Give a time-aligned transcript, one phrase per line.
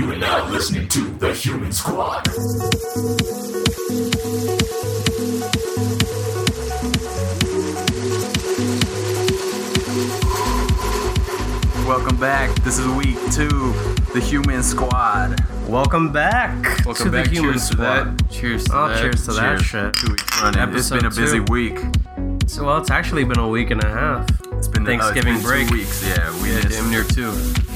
[0.00, 2.26] You are now listening to The Human Squad.
[11.86, 12.54] Welcome back.
[12.62, 13.72] This is week two,
[14.14, 15.38] the Human Squad.
[15.68, 16.54] Welcome back
[16.86, 17.24] Welcome to back.
[17.26, 18.04] the Human cheers Squad.
[18.04, 18.30] to that.
[18.30, 19.00] Cheers to Oh, that.
[19.00, 19.62] cheers to that Cheers.
[19.66, 19.94] shit.
[19.94, 20.74] Two weeks running.
[20.76, 21.44] It's been a busy two.
[21.50, 21.78] week.
[22.46, 24.26] So, well, it's actually been a week and a half.
[24.52, 25.68] It's been uh, it's Thanksgiving been break.
[25.68, 26.02] Two weeks.
[26.06, 27.32] Yeah, we Yeah, missed damn near two.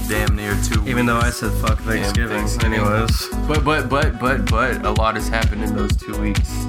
[0.09, 0.87] Damn near two.
[0.87, 2.39] Even though I said fuck Thanksgiving.
[2.39, 2.81] Thanksgiving.
[2.81, 3.29] Anyways.
[3.49, 6.67] But but but but but a lot has happened in those two weeks.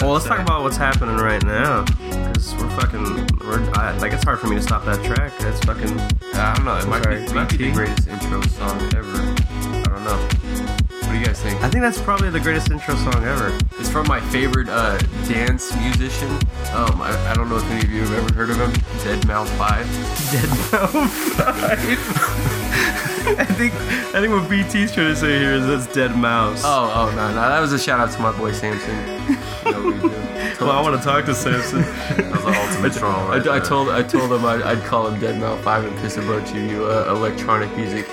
[0.00, 1.84] Well, let's talk about what's happening right now.
[1.84, 3.26] Because we're fucking.
[3.40, 5.32] We're, I, like, it's hard for me to stop that track.
[5.40, 5.98] It's fucking.
[6.34, 6.76] I don't know.
[6.76, 9.16] It might Sorry, be, it might be the greatest intro song ever.
[9.16, 10.43] I don't know.
[11.14, 11.62] What do you guys think?
[11.62, 13.56] I think that's probably the greatest intro song ever.
[13.78, 16.28] It's from my favorite uh, dance musician.
[16.72, 18.72] Um, I, I don't know if any of you have ever heard of him.
[19.04, 19.86] Dead Mouse Five.
[20.32, 21.38] Dead Mouse 5.
[23.38, 23.72] I think
[24.12, 26.62] I think what BT's trying to say here is that's Dead Mouse.
[26.64, 28.96] Oh oh no no that was a shout out to my boy Samson.
[29.64, 30.66] You know what we do.
[30.66, 31.82] well, I want to talk to Samson.
[31.82, 33.12] that was the ultimate troll.
[33.14, 33.60] I, Right I there.
[33.60, 36.50] told I told him I'd, I'd call him Dead Mouse Five and piss a bunch
[36.50, 38.08] of you uh, electronic music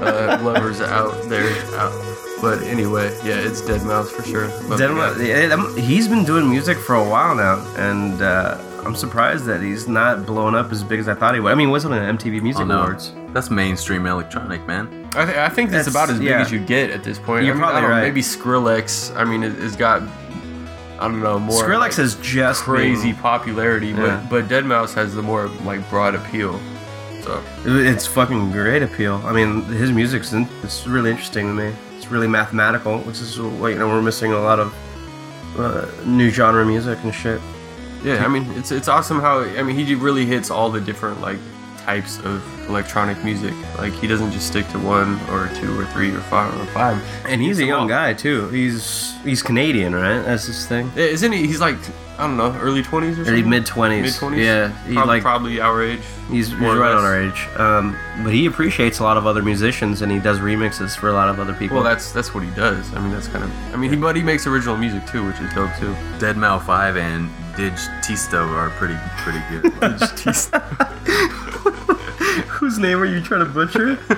[0.00, 1.46] uh, lovers out there.
[1.78, 1.92] Out.
[2.40, 4.48] But anyway, yeah, it's Dead Mouse for sure.
[4.78, 9.44] Dead Mouse, yeah, he's been doing music for a while now, and uh, I'm surprised
[9.44, 11.52] that he's not blowing up as big as I thought he would.
[11.52, 12.80] I mean, he was on an MTV Music Oh, no.
[12.80, 13.12] Awards.
[13.34, 14.88] That's mainstream electronic, man.
[15.14, 16.40] I, th- I think that's, That's- about as big yeah.
[16.40, 17.44] as you get at this point.
[17.44, 18.02] You're I mean, probably I don't know, right.
[18.04, 19.14] Maybe Skrillex.
[19.16, 20.02] I mean, it, has got
[20.98, 24.24] I don't know more Skrillex like, is just crazy being- popularity, Yeah.
[24.28, 26.58] but but Dead Mouse has the more like broad appeal.
[27.22, 29.20] So It's fucking great appeal.
[29.26, 31.74] I mean, his music's in, it's really interesting to me.
[32.10, 33.44] Really mathematical, which is you
[33.78, 34.74] know we're missing a lot of
[35.56, 37.40] uh, new genre music and shit.
[38.02, 41.20] yeah, I mean, it's it's awesome how I mean he really hits all the different
[41.20, 41.38] like
[41.90, 43.54] types of electronic music.
[43.76, 46.96] Like he doesn't just stick to one or two or three or five or five.
[47.26, 47.88] And he's a young all.
[47.88, 48.48] guy too.
[48.50, 50.20] He's he's Canadian, right?
[50.20, 50.90] That's his thing.
[50.94, 51.46] Yeah, Isn't he?
[51.48, 51.76] He's like
[52.16, 53.48] I don't know, early twenties or Or something.
[53.48, 54.02] mid twenties.
[54.04, 54.44] Mid twenties.
[54.44, 56.00] Yeah, he probably, like probably our age.
[56.30, 57.48] He's, he's more right on our age.
[57.56, 61.12] Um, but he appreciates a lot of other musicians and he does remixes for a
[61.12, 61.76] lot of other people.
[61.76, 62.84] Well, that's that's what he does.
[62.94, 63.50] I mean, that's kind of.
[63.74, 65.92] I mean, he but he makes original music too, which is dope too.
[66.20, 69.72] Dead Mal Five and Dig Tisto are pretty pretty good.
[72.60, 73.92] Whose name are you trying to butcher?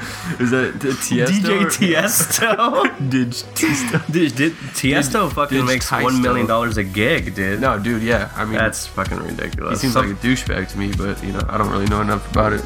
[0.41, 1.27] Is that t- Tiesto?
[1.27, 3.11] DJ or- Tiesto.
[3.11, 4.13] Dig Tiesto.
[4.13, 6.03] Dude, did, Tiesto fucking Dig makes Tiesto.
[6.03, 7.61] one million dollars a gig, dude.
[7.61, 8.03] No, dude.
[8.03, 9.39] Yeah, I mean, That's fucking ridiculous.
[9.39, 9.81] he ridiculous.
[9.81, 12.29] seems Some- like a douchebag to me, but you know, I don't really know enough
[12.33, 12.63] about it.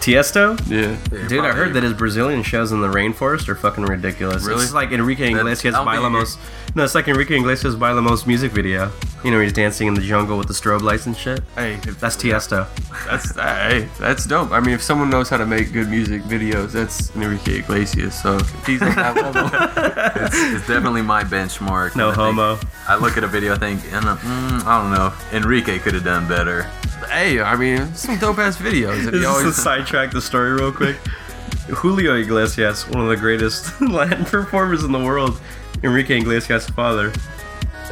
[0.00, 0.56] Tiesto?
[0.70, 0.96] Yeah.
[1.28, 4.44] Dude, I heard that his Brazilian shows in the rainforest are fucking ridiculous.
[4.44, 4.62] Really?
[4.62, 6.38] It's like Enrique Iglesias I'll be- Bailamos.
[6.76, 8.92] No, it's like Enrique Iglesias Bailamos music video.
[9.24, 11.40] You know, he's dancing in the jungle with the strobe lights and shit.
[11.56, 12.68] Hey, if- That's Tiesto.
[13.06, 14.50] That's hey, that's dope.
[14.52, 18.20] I mean, if someone knows how to make good music videos, that's Enrique Iglesias.
[18.20, 19.48] So if he's on that level,
[20.26, 21.96] it's, it's definitely my benchmark.
[21.96, 22.58] No I think- homo.
[22.86, 25.12] I look at a video, I think, and, uh, mm, I don't know.
[25.32, 26.64] Enrique could have done better.
[27.10, 29.06] hey, I mean, some dope ass videos.
[29.06, 30.96] If This you is to always, sidetrack the story real quick.
[31.68, 35.40] Julio Iglesias, one of the greatest Latin performers in the world,
[35.82, 37.10] Enrique Iglesias' father,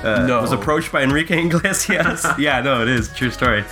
[0.02, 0.42] uh, No.
[0.42, 2.26] was approached by Enrique Iglesias.
[2.38, 3.64] yeah, no, it is true story.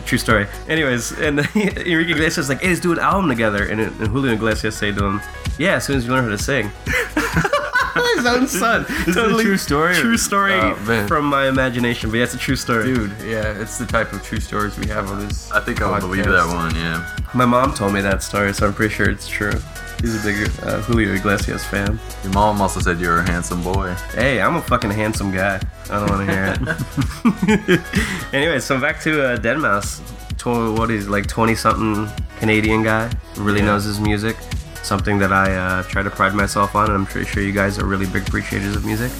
[0.00, 0.46] True story.
[0.68, 4.32] Anyways, and Enrique Iglesias was like, "Hey, let's do an album together." And, and Julio
[4.32, 5.20] Iglesias said to him,
[5.58, 6.70] "Yeah, as soon as you learn how to sing."
[8.16, 8.86] His own son.
[9.06, 10.74] is a true story, True story Oh,
[11.08, 12.84] from my imagination, but yeah, it's a true story.
[12.84, 15.50] dude, yeah, it's the type of true stories we have on this.
[15.50, 17.06] I think I would believe that one, yeah.
[17.34, 19.52] My mom told me that story, so I'm pretty sure it's true.
[20.00, 21.98] He's a big uh, Julio Iglesias fan.
[22.24, 23.94] Your mom also said you were a handsome boy.
[24.14, 25.60] Hey, I'm a fucking handsome guy.
[25.90, 27.80] I don't want to hear it.
[28.32, 30.00] anyway, so back to uh, Dead Mouse.
[30.38, 32.08] Tw- what is like 20 something
[32.40, 33.66] Canadian guy really Yeah.
[33.66, 34.36] knows his music.
[34.82, 37.78] Something that I uh, try to pride myself on, and I'm pretty sure you guys
[37.78, 39.12] are really big appreciators of music.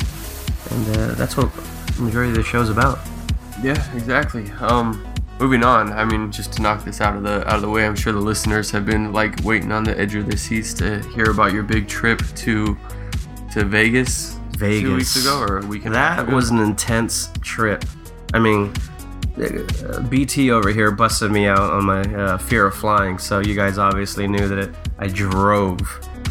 [0.71, 1.53] And uh, that's what
[1.97, 2.99] the majority of the show's about.
[3.63, 4.51] Yeah, exactly.
[4.61, 5.07] Um,
[5.39, 5.93] moving on.
[5.93, 8.13] I mean, just to knock this out of the out of the way, I'm sure
[8.13, 11.53] the listeners have been like waiting on the edge of their seats to hear about
[11.53, 12.77] your big trip to
[13.53, 14.39] to Vegas.
[14.57, 14.83] Vegas.
[14.83, 17.85] Two weeks ago or a week and That was an intense trip.
[18.35, 18.73] I mean,
[19.39, 23.55] uh, BT over here busted me out on my uh, fear of flying, so you
[23.55, 25.81] guys obviously knew that it, I drove.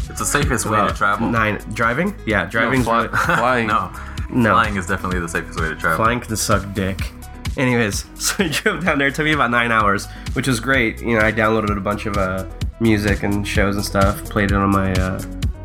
[0.08, 1.28] It's the safest way to travel.
[1.28, 2.14] Nine driving?
[2.26, 3.66] Yeah, driving's fly- really- flying.
[3.66, 3.92] no.
[4.30, 4.52] No.
[4.52, 6.02] Flying is definitely the safest way to travel.
[6.02, 7.12] flying can suck dick.
[7.58, 9.08] Anyways, so I drove down there.
[9.08, 11.02] It took me about nine hours, which was great.
[11.02, 12.46] You know, I downloaded a bunch of uh,
[12.80, 14.24] music and shows and stuff.
[14.24, 15.20] Played it on my uh,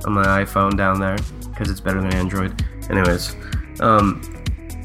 [0.06, 1.16] on my iPhone down there
[1.50, 2.62] because it's better than Android.
[2.90, 3.38] Anyways,
[3.80, 4.22] um,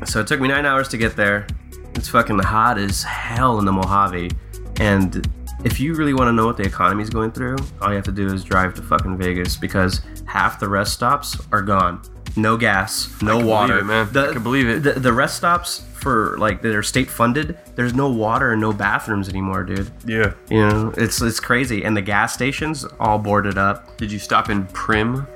[0.05, 1.49] so it took me nine hours to get there.
[1.97, 4.31] It's fucking hot as hell in the Mojave,
[4.79, 5.29] and
[5.65, 8.05] if you really want to know what the economy is going through, all you have
[8.05, 12.03] to do is drive to fucking Vegas because half the rest stops are gone.
[12.37, 13.81] No gas, no water.
[13.81, 14.11] it, man.
[14.13, 14.83] The, I can believe it.
[14.83, 17.59] The, the rest stops for like they're state funded.
[17.75, 19.91] There's no water and no bathrooms anymore, dude.
[20.07, 20.33] Yeah.
[20.49, 21.85] You know, it's it's crazy.
[21.85, 23.99] And the gas stations all boarded up.
[23.99, 25.27] Did you stop in Primm,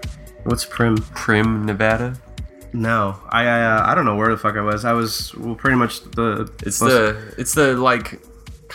[0.44, 0.96] What's Primm?
[1.12, 2.16] Primm, Nevada?
[2.72, 4.84] No, I I, uh, I don't know where the fuck I was.
[4.84, 6.50] I was well, pretty much the.
[6.62, 8.20] It's the it's the like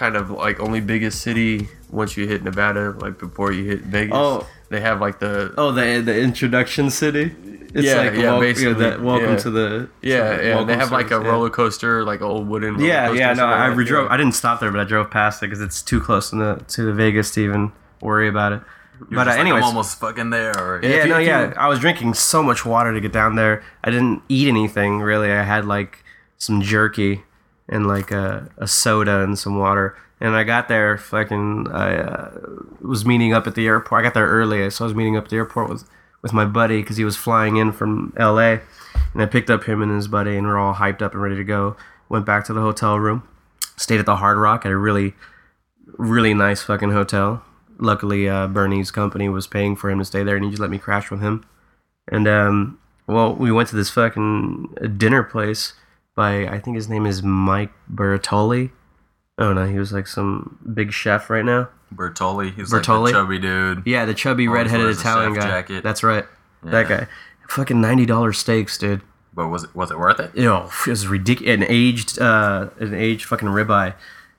[0.02, 4.16] kind of like only biggest city once you hit Nevada, like before you hit Vegas.
[4.16, 4.48] Oh.
[4.70, 7.26] they have like the Oh, the the introduction city.
[7.74, 9.46] It's Yeah, like yeah, wel- basically, that welcome yeah.
[9.46, 9.68] to the
[10.02, 10.50] yeah to yeah.
[10.56, 11.30] welcome They have like a yeah.
[11.32, 12.74] roller coaster, like old wooden.
[12.76, 13.34] roller Yeah, yeah.
[13.34, 14.06] No, I that, drove.
[14.08, 14.14] yeah.
[14.14, 16.52] I didn't stop there, but I drove past it because it's too close to the
[16.76, 17.72] to the Vegas to even
[18.02, 18.62] worry about it.
[19.00, 20.52] You're but uh, like, anyways, I'm almost fucking there.
[20.58, 21.54] Or yeah, if you- no, if yeah.
[21.58, 23.56] I was drinking so much water to get down there.
[23.84, 25.32] I didn't eat anything really.
[25.32, 26.04] I had like
[26.38, 27.24] some jerky
[27.70, 29.98] and like a, a soda and some water.
[30.20, 31.68] And I got there, fucking.
[31.72, 32.32] I uh,
[32.80, 34.02] was meeting up at the airport.
[34.02, 35.90] I got there early, so I was meeting up at the airport with
[36.22, 38.62] with my buddy because he was flying in from L.A.
[39.14, 41.36] And I picked up him and his buddy, and we're all hyped up and ready
[41.38, 41.76] to go.
[42.08, 43.28] Went back to the hotel room,
[43.78, 45.16] stayed at the Hard Rock at a really
[45.98, 47.44] really nice fucking hotel.
[47.80, 50.70] Luckily, uh, Bernie's company was paying for him to stay there, and he just let
[50.70, 51.44] me crash with him.
[52.08, 55.74] And um, well, we went to this fucking dinner place
[56.16, 58.72] by I think his name is Mike Bertoli.
[59.38, 61.70] Oh no, he was like some big chef right now.
[61.94, 62.54] Bertoli.
[62.54, 63.04] He's Bertoli?
[63.04, 63.84] like the chubby dude.
[63.86, 65.42] Yeah, the chubby Always redheaded Italian guy.
[65.42, 65.84] jacket.
[65.84, 66.26] That's right,
[66.64, 67.08] that guy.
[67.50, 69.02] Fucking ninety dollars steaks, dude.
[69.34, 70.36] But was it was it worth it?
[70.44, 71.56] know, it was ridiculous.
[71.56, 73.94] An aged, uh, an aged fucking ribeye.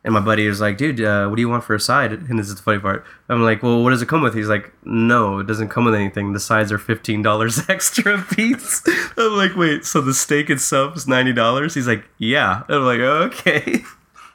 [0.05, 2.13] And my buddy was like, dude, uh, what do you want for a side?
[2.13, 3.05] And this is the funny part.
[3.29, 4.35] I'm like, well, what does it come with?
[4.35, 6.33] He's like, no, it doesn't come with anything.
[6.33, 8.83] The sides are $15 extra a piece.
[9.17, 11.73] I'm like, wait, so the steak itself is $90?
[11.75, 12.65] He's like, yeah.
[12.69, 13.83] I'm like, okay.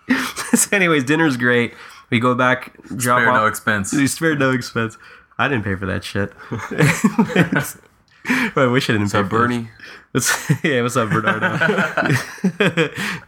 [0.56, 1.74] so anyways, dinner's great.
[2.10, 3.36] We go back, drop Spare off.
[3.36, 3.92] no expense.
[3.92, 4.98] You spared no expense.
[5.38, 6.32] I didn't pay for that shit.
[8.56, 9.38] I wish I didn't So pay for.
[9.40, 9.70] Bernie,
[10.12, 12.16] What's, yeah, what's up, Bernardo?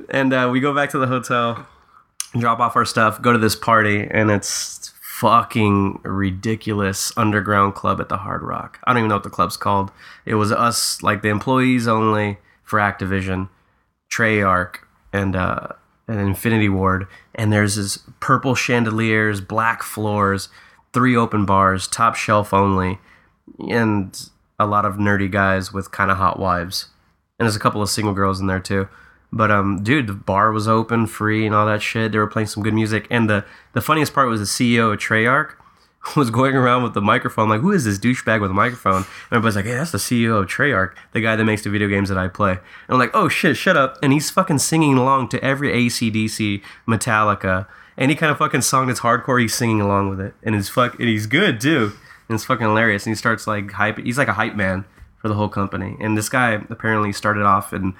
[0.09, 1.67] and uh, we go back to the hotel,
[2.37, 8.09] drop off our stuff, go to this party, and it's fucking ridiculous underground club at
[8.09, 8.79] the Hard Rock.
[8.85, 9.91] I don't even know what the club's called.
[10.25, 13.49] It was us, like the employees only for Activision,
[14.09, 14.75] Treyarch,
[15.11, 15.67] and uh,
[16.07, 17.07] Infinity Ward.
[17.35, 20.49] And there's this purple chandeliers, black floors,
[20.93, 22.99] three open bars, top shelf only,
[23.69, 24.29] and
[24.59, 26.87] a lot of nerdy guys with kind of hot wives.
[27.37, 28.87] And there's a couple of single girls in there too.
[29.31, 32.11] But um, dude, the bar was open, free, and all that shit.
[32.11, 33.07] They were playing some good music.
[33.09, 35.53] And the the funniest part was the CEO of Treyarch
[36.15, 39.05] was going around with the microphone, like, "Who is this douchebag with a microphone?" And
[39.31, 42.09] everybody's like, "Hey, that's the CEO of Treyarch, the guy that makes the video games
[42.09, 42.59] that I play." And
[42.89, 47.67] I'm like, "Oh shit, shut up!" And he's fucking singing along to every AC/DC, Metallica,
[47.97, 49.39] any kind of fucking song that's hardcore.
[49.41, 51.91] He's singing along with it, and it's fuck, and he's good too.
[52.27, 53.05] And it's fucking hilarious.
[53.05, 53.99] And he starts like hype.
[53.99, 54.85] He's like a hype man
[55.17, 55.97] for the whole company.
[55.99, 57.95] And this guy apparently started off in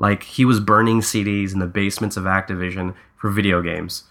[0.00, 4.04] like he was burning CDs in the basements of Activision for video games.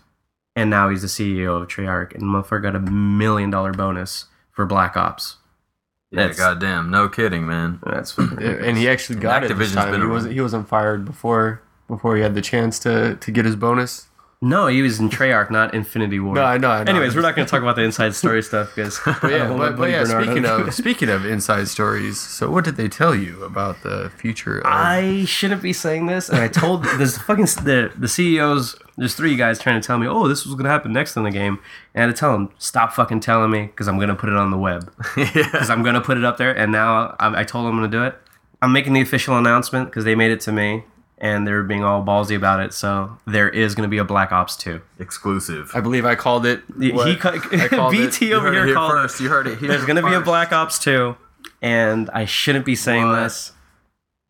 [0.56, 4.66] And now he's the CEO of Treyarch, and motherfucker got a million dollar bonus for
[4.66, 5.38] Black Ops.
[6.12, 6.90] Yeah, That's- goddamn.
[6.90, 7.80] No kidding, man.
[7.86, 9.92] That's and he actually got it this Activision's time.
[9.92, 13.46] been He wasn't he wasn't fired before before he had the chance to to get
[13.46, 14.09] his bonus.
[14.42, 16.36] No, he was in Treyarch, not Infinity Ward.
[16.36, 16.70] No, I know.
[16.70, 16.92] I know.
[16.92, 19.76] Anyways, we're not going to talk about the inside story stuff because But yeah, but,
[19.76, 20.06] but yeah.
[20.06, 24.60] Speaking of speaking of inside stories, so what did they tell you about the future?
[24.60, 28.78] Of, I shouldn't be saying this, and I told this fucking the the CEOs.
[28.96, 31.32] There's three guys trying to tell me, oh, this was gonna happen next in the
[31.32, 31.60] game,
[31.94, 34.36] and I had to tell them, stop fucking telling me, because I'm gonna put it
[34.36, 37.66] on the web, because I'm gonna put it up there, and now I, I told
[37.66, 38.16] them I'm gonna do it.
[38.62, 40.84] I'm making the official announcement because they made it to me,
[41.20, 42.74] and they're being all ballsy about it.
[42.74, 44.82] So there is gonna be a Black Ops 2.
[45.00, 45.72] Exclusive.
[45.74, 46.64] I believe I called it.
[46.80, 47.20] He what?
[47.20, 47.92] ca- I called.
[47.92, 48.96] BT You over heard it here called it.
[48.96, 49.20] first.
[49.20, 49.70] You heard it here.
[49.70, 50.22] There's gonna be a.
[50.22, 51.16] Black Ops 2,
[51.62, 53.24] and I shouldn't be saying What?
[53.24, 53.52] this,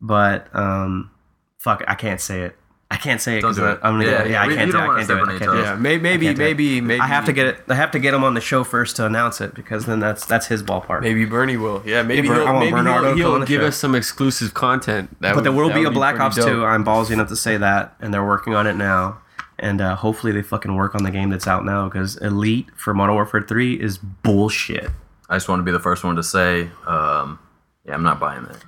[0.00, 1.10] but um,
[1.58, 2.56] fuck, I can't say it.
[2.92, 3.80] I can't say it Don't because do it.
[3.84, 4.04] I'm gonna.
[4.10, 4.80] Yeah, Yeah, yeah, I we- can't you do it.
[4.80, 5.16] don't I wanna can't do it.
[5.16, 5.62] step I on can't do it.
[5.62, 6.42] Yeah, may, maybe can't it.
[6.42, 7.60] maybe maybe I have to get it.
[7.68, 10.26] I have to get him on the show first to announce it because then that's
[10.26, 11.02] that's his ballpark.
[11.02, 11.82] Maybe Bernie will.
[11.86, 13.66] Yeah, maybe Ber- he'll, I want maybe Bernardo he'll, to come he'll give show.
[13.68, 15.16] us some exclusive content.
[15.20, 16.46] That but there will that be would a Black Ops dope.
[16.48, 16.64] 2.
[16.64, 19.18] I'm ballsy enough to say that, and they're working on it now.
[19.62, 22.92] And uh, hopefully they fucking work on the game that's out now because Elite for
[22.94, 24.90] Modern Warfare 3 is bullshit.
[25.28, 27.38] I just want to be the first one to say, um,
[27.84, 28.64] yeah, I'm not buying that.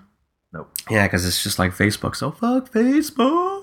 [0.52, 0.70] Nope.
[0.90, 2.14] Yeah, because it's just like Facebook.
[2.14, 3.61] So fuck Facebook.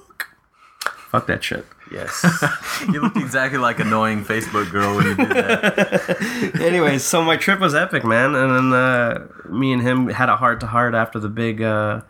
[1.09, 1.65] Fuck that shit.
[1.91, 2.23] Yes.
[2.87, 6.55] you looked exactly like annoying Facebook girl when you did that.
[6.61, 10.35] Anyways, so my trip was epic, man, and then uh, me and him had a
[10.35, 12.01] heart to heart after the big, uh,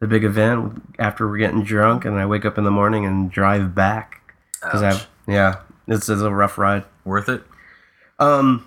[0.00, 0.82] the big event.
[0.98, 4.22] After we're getting drunk, and I wake up in the morning and drive back
[4.62, 6.84] because I, yeah, it's, it's a rough ride.
[7.04, 7.42] Worth it?
[8.18, 8.66] Um,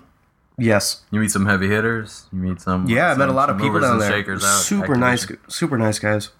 [0.56, 1.02] yes.
[1.10, 2.28] You meet some heavy hitters.
[2.32, 2.86] You meet some.
[2.88, 4.12] Yeah, I met a lot of people down there.
[4.12, 4.40] Out.
[4.40, 6.30] super nice, super nice guys.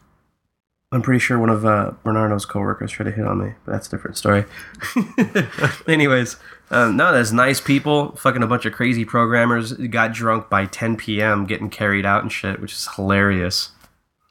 [0.93, 3.87] I'm pretty sure one of uh, Bernardo's coworkers tried to hit on me, but that's
[3.87, 4.45] a different story.
[5.87, 6.37] Anyways,
[6.73, 8.17] um, no, there's nice people.
[8.17, 11.47] Fucking a bunch of crazy programmers got drunk by 10 p.m.
[11.47, 13.71] getting carried out and shit, which is hilarious.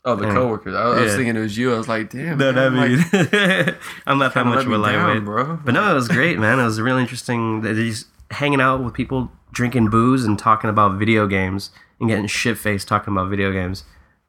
[0.04, 0.76] Oh, the coworkers.
[0.76, 1.16] I, I was Yeah.
[1.18, 1.74] thinking it was you.
[1.74, 2.38] I was like, damn.
[2.38, 3.76] No, man, I like, mean,
[4.08, 5.60] I'm not that much of a lightweight, bro.
[5.64, 6.60] But no, it was great, man.
[6.60, 7.62] It was really interesting.
[7.64, 12.58] Just hanging out with people, drinking booze, and talking about video games, and getting shit
[12.58, 13.84] faced talking about video games,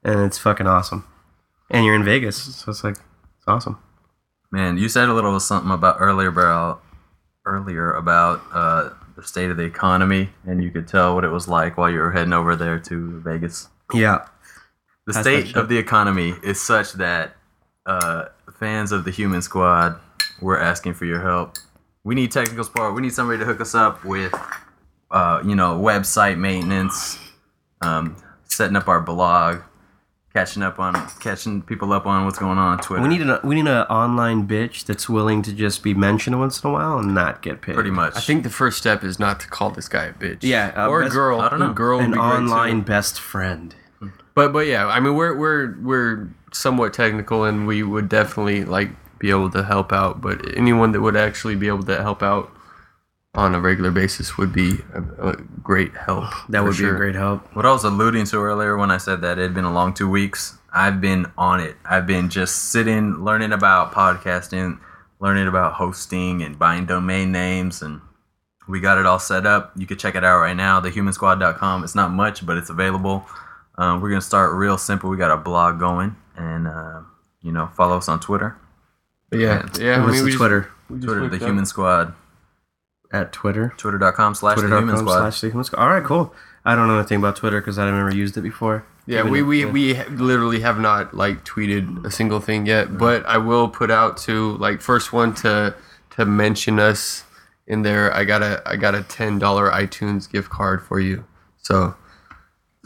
[0.05, 1.05] and it's fucking awesome.
[1.71, 3.79] And you're in Vegas, so it's like it's awesome.
[4.51, 6.83] Man, you said a little something about earlier about
[7.47, 11.47] earlier about uh, the state of the economy, and you could tell what it was
[11.47, 13.69] like while you were heading over there to Vegas.
[13.93, 14.27] Yeah,
[15.07, 17.37] The That's state of the economy is such that
[17.87, 18.27] uh,
[18.59, 19.99] fans of the Human Squad
[20.41, 21.57] we're asking for your help.
[22.05, 22.95] We need technical support.
[22.95, 24.35] We need somebody to hook us up with,
[25.11, 27.19] uh, you know, website maintenance,
[27.83, 29.61] um, setting up our blog,
[30.33, 33.03] catching up on catching people up on what's going on on Twitter.
[33.03, 36.63] we need an we need an online bitch that's willing to just be mentioned once
[36.63, 37.75] in a while and not get paid.
[37.75, 38.17] pretty much.
[38.17, 40.39] I think the first step is not to call this guy a bitch.
[40.43, 41.41] Yeah, uh, or a girl.
[41.41, 41.71] I don't know.
[41.71, 42.27] A girl an be great, too.
[42.27, 43.75] online best friend.
[44.35, 48.91] But but yeah, I mean we're we're we're somewhat technical and we would definitely like
[49.19, 50.21] be able to help out.
[50.21, 52.53] But anyone that would actually be able to help out
[53.35, 56.25] on a regular basis would be a, a great help.
[56.49, 56.95] That for would be sure.
[56.95, 57.55] a great help.
[57.55, 59.95] What I was alluding to earlier when I said that it had been a long
[59.95, 61.77] two weeks, I've been on it.
[61.85, 64.79] I've been just sitting, learning about podcasting,
[65.21, 68.01] learning about hosting and buying domain names, and
[68.69, 69.73] we got it all set up.
[69.77, 71.85] You can check it out right now, thehumansquad.com.
[71.85, 73.25] It's not much, but it's available.
[73.79, 75.09] Um, we're going to start real simple.
[75.11, 77.01] We got a blog going, and, uh,
[77.43, 78.57] you know, follow us on Twitter.
[79.31, 79.97] But yeah, yeah.
[79.97, 80.71] I What's mean, the we just- Twitter?
[80.89, 81.49] we just Twitter, looked The up.
[81.49, 82.15] Human Squad.
[83.13, 83.75] At Twitter.
[83.77, 85.19] Twitter.com slash The Human Squad.
[85.19, 85.83] slash the human squad.
[85.83, 86.33] All right, cool.
[86.65, 88.85] I don't know anything about Twitter because I've never used it before.
[89.07, 89.71] Yeah, Even we, if- we, yeah.
[89.73, 93.91] we ha- literally have not like tweeted a single thing yet, but I will put
[93.91, 95.75] out to like first one to
[96.11, 97.25] to mention us
[97.67, 98.15] in there.
[98.15, 101.25] I got a I got a ten dollar iTunes gift card for you.
[101.57, 101.97] So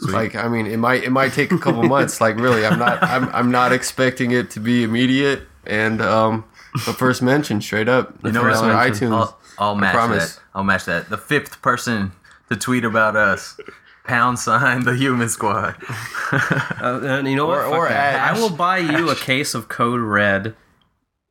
[0.09, 2.21] like I mean it might it might take a couple months.
[2.21, 5.43] Like really, I'm not I'm I'm not expecting it to be immediate.
[5.67, 6.45] And um,
[6.87, 8.15] the first mention straight up.
[8.25, 8.87] You know $10 what?
[8.87, 9.09] mention.
[9.11, 9.15] iTunes.
[9.15, 10.37] I'll, I'll match promise.
[10.37, 10.43] that.
[10.55, 11.11] I'll match that.
[11.11, 12.13] The fifth person
[12.49, 13.59] to tweet about us,
[14.05, 15.77] pound sign the Human Squad.
[16.33, 17.59] Uh, and you know what?
[17.61, 18.35] Or- Fuck or that.
[18.37, 20.55] I will buy you a case of Code Red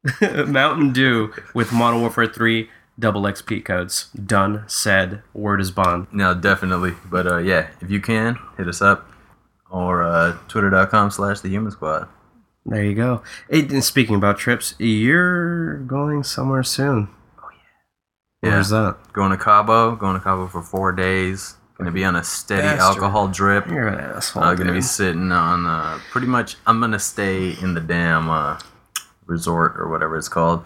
[0.48, 4.06] Mountain Dew with Modern Warfare 3 double XP codes.
[4.14, 6.08] Done, said, word is bond.
[6.12, 6.94] no, definitely.
[7.06, 9.10] But uh, yeah, if you can, hit us up
[9.70, 12.08] or uh, twitter.com slash the Human Squad.
[12.66, 13.22] There you go.
[13.50, 17.10] Hey, and speaking about trips, you're going somewhere soon.
[18.44, 18.50] Yeah.
[18.50, 18.98] Where's that?
[19.14, 19.96] Going to Cabo.
[19.96, 21.56] Going to Cabo for four days.
[21.78, 22.82] Going to be on a steady Bastard.
[22.82, 23.68] alcohol drip.
[23.68, 24.44] You're an asshole.
[24.44, 26.58] I'm going to be sitting on uh, pretty much.
[26.68, 28.60] I'm going to stay in the damn uh,
[29.26, 30.64] resort or whatever it's called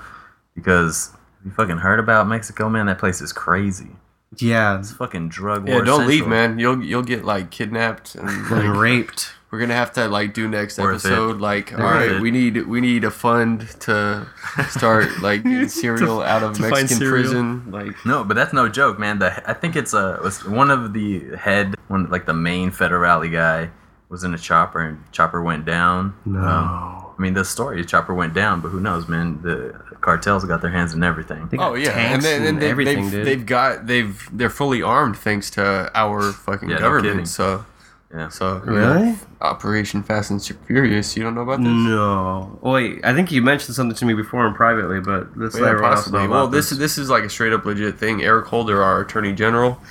[0.56, 1.12] because.
[1.46, 2.88] You fucking heard about Mexico, man?
[2.88, 3.92] That place is crazy.
[4.38, 6.60] Yeah, It's fucking drug Yeah, war don't leave, man.
[6.60, 9.32] You'll you'll get like kidnapped and like and raped.
[9.50, 11.08] We're gonna have to like do next Worth it.
[11.08, 11.39] episode.
[11.39, 12.22] Like, all Worth right, it.
[12.22, 14.27] we need we need a fund to
[14.70, 17.72] start like getting Cereal out of Mexican prison.
[17.72, 19.20] Like, No, but that's no joke, man.
[19.20, 23.32] The I think it's uh was one of the head one like the main federale
[23.32, 23.70] guy
[24.10, 26.13] was in a chopper and chopper went down.
[26.25, 26.39] No.
[26.39, 29.42] Um, I mean the story chopper went down, but who knows, man?
[29.42, 31.50] The cartels got their hands in everything.
[31.58, 33.25] Oh yeah, and then and they, everything, they've, dude.
[33.25, 37.06] they've got they've they're fully armed thanks to our fucking Yeah, government.
[37.13, 37.25] kidding.
[37.25, 37.66] so
[38.14, 38.30] Yeah.
[38.30, 39.16] so Really?
[39.42, 41.18] Operation Fast and Furious.
[41.18, 41.68] You don't know about this?
[41.68, 42.58] No.
[42.62, 45.82] Wait, I think you mentioned something to me before and privately, but let's let Yeah,
[45.82, 46.28] possibly.
[46.28, 48.24] Well, this is this is like a straight up legit thing.
[48.24, 49.82] Eric Holder, our attorney general,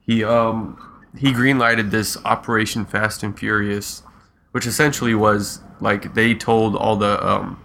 [0.00, 0.78] he um
[1.16, 4.02] he greenlighted this Operation Fast and Furious,
[4.52, 7.62] which essentially was like they told all the um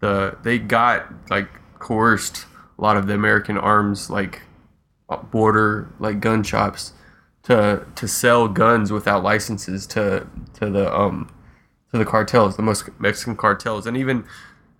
[0.00, 1.48] the they got like
[1.78, 2.46] coerced
[2.78, 4.42] a lot of the American arms like
[5.08, 6.92] uh, border like gun shops
[7.48, 11.28] to to sell guns without licenses to to the um
[11.90, 14.24] to the cartels, the most Mexican cartels, and even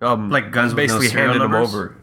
[0.01, 1.97] um Like guns no basically serial handed them over.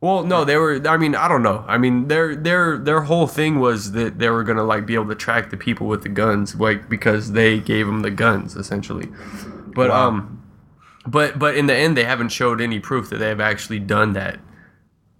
[0.00, 0.80] Well, no, they were.
[0.86, 1.64] I mean, I don't know.
[1.66, 5.08] I mean, their their their whole thing was that they were gonna like be able
[5.08, 9.08] to track the people with the guns, like because they gave them the guns essentially.
[9.74, 10.42] But um,
[11.06, 14.12] but but in the end, they haven't showed any proof that they have actually done
[14.14, 14.38] that.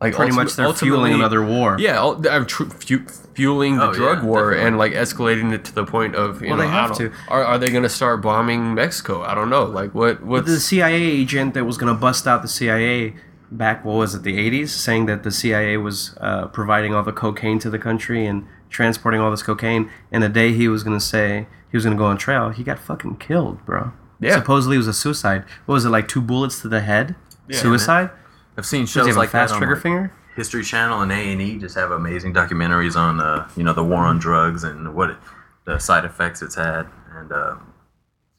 [0.01, 1.77] Like Pretty ultimate- much they're fueling another war.
[1.79, 4.67] Yeah, I'm tr- fu- fueling the Oh, drug yeah, war definitely.
[4.69, 7.11] and like escalating it to the point of you Well, know they have to.
[7.29, 9.23] Are, are they gonna start bombing Mexico?
[9.23, 9.65] I don't know.
[9.65, 13.15] Like what what's the CIA agent that was going to bust out the CIA
[13.51, 17.13] back what was it the 80s saying that the cia was uh, providing all the
[17.13, 20.99] cocaine to the country and transporting all this cocaine and the day he was going
[20.99, 24.35] to say he was going to go on trial he got fucking killed bro Yeah.
[24.35, 27.15] supposedly it was a suicide what was it like two bullets to the head
[27.53, 28.11] suicide
[28.57, 31.41] I've seen shows like fast that on trigger like, finger History Channel and A and
[31.41, 35.11] E just have amazing documentaries on uh, you know the war on drugs and what
[35.11, 35.17] it,
[35.65, 37.57] the side effects it's had, and uh,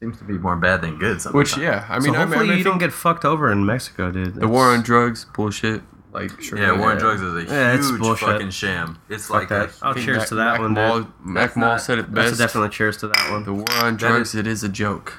[0.00, 1.20] seems to be more bad than good.
[1.20, 1.54] Sometimes.
[1.56, 4.10] Which yeah, I mean, so I hopefully mean, you don't get fucked over in mexico
[4.12, 5.82] dude the war on drugs bullshit.
[6.10, 8.28] Like sure, yeah, war on drugs is a Yeah, huge bullshit.
[8.28, 8.98] fucking sham.
[9.10, 9.68] It's Fuck like that.
[9.68, 11.12] a, Oh, I think cheers Mac- to that Mac one, Mall, dude.
[11.22, 12.14] Mac That's Mall said it best.
[12.14, 12.38] that's best.
[12.40, 15.18] definitely cheers to that one the war on drugs, it is a joke.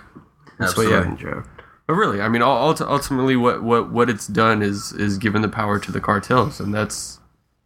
[0.58, 1.10] That's what, Absolutely.
[1.28, 1.34] yeah.
[1.34, 1.48] joke
[1.90, 5.80] But really, I mean, ultimately, what, what, what it's done is is given the power
[5.80, 7.20] to the cartels, and that's,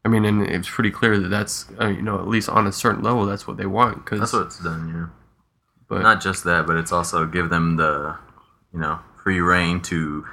[0.05, 2.71] I mean, and it's pretty clear that that's, uh, you know, at least on a
[2.71, 4.05] certain level, that's what they want.
[4.05, 4.87] Cause, that's what it's done.
[4.87, 5.07] Yeah,
[5.89, 8.17] but not just that, but it's also give them the
[8.73, 10.25] you know free reign to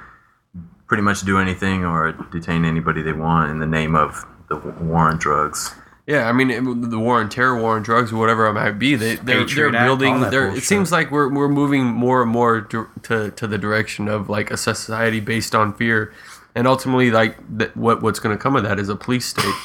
[0.87, 5.09] pretty much do anything or detain anybody they want in the name of the war
[5.09, 5.75] on drugs.
[6.13, 8.77] Yeah, I mean, it- the war on terror, war on drugs, or whatever it might
[8.85, 10.13] be, they they're, they're building.
[10.31, 14.07] They're, it seems like we're we're moving more and more dir- to to the direction
[14.07, 16.13] of like a society based on fear,
[16.55, 19.55] and ultimately, like that, what what's going to come of that is a police state.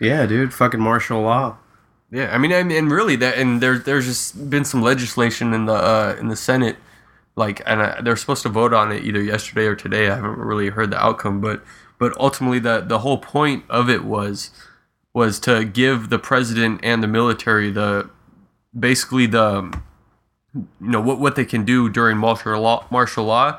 [0.00, 1.56] yeah dude fucking martial law
[2.10, 5.52] Yeah, I mean, I mean, and really that, and there, there's just been some legislation
[5.54, 6.76] in the uh, in the Senate,
[7.36, 10.04] like, and uh, they're supposed to vote on it either yesterday or today.
[10.10, 11.62] I haven't really heard the outcome, but
[12.00, 14.50] but ultimately, the the whole point of it was
[15.12, 18.08] was to give the president and the military the
[18.78, 19.76] basically the
[20.54, 23.58] you know what what they can do during martial law martial law,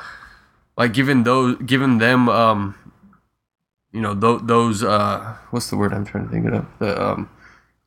[0.77, 2.75] like giving those giving them um
[3.91, 6.65] you know th- those uh what's the word I'm trying to think of?
[6.79, 7.29] The um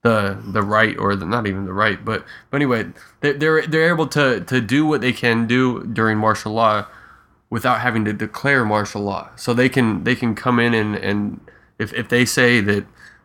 [0.02, 2.86] the the right or the, not even the right but but anyway
[3.20, 6.86] they, they're they're able to to do what they can do during martial law
[7.54, 9.30] without having to declare martial law.
[9.36, 11.40] So they can they can come in and and
[11.78, 12.84] if, if they say that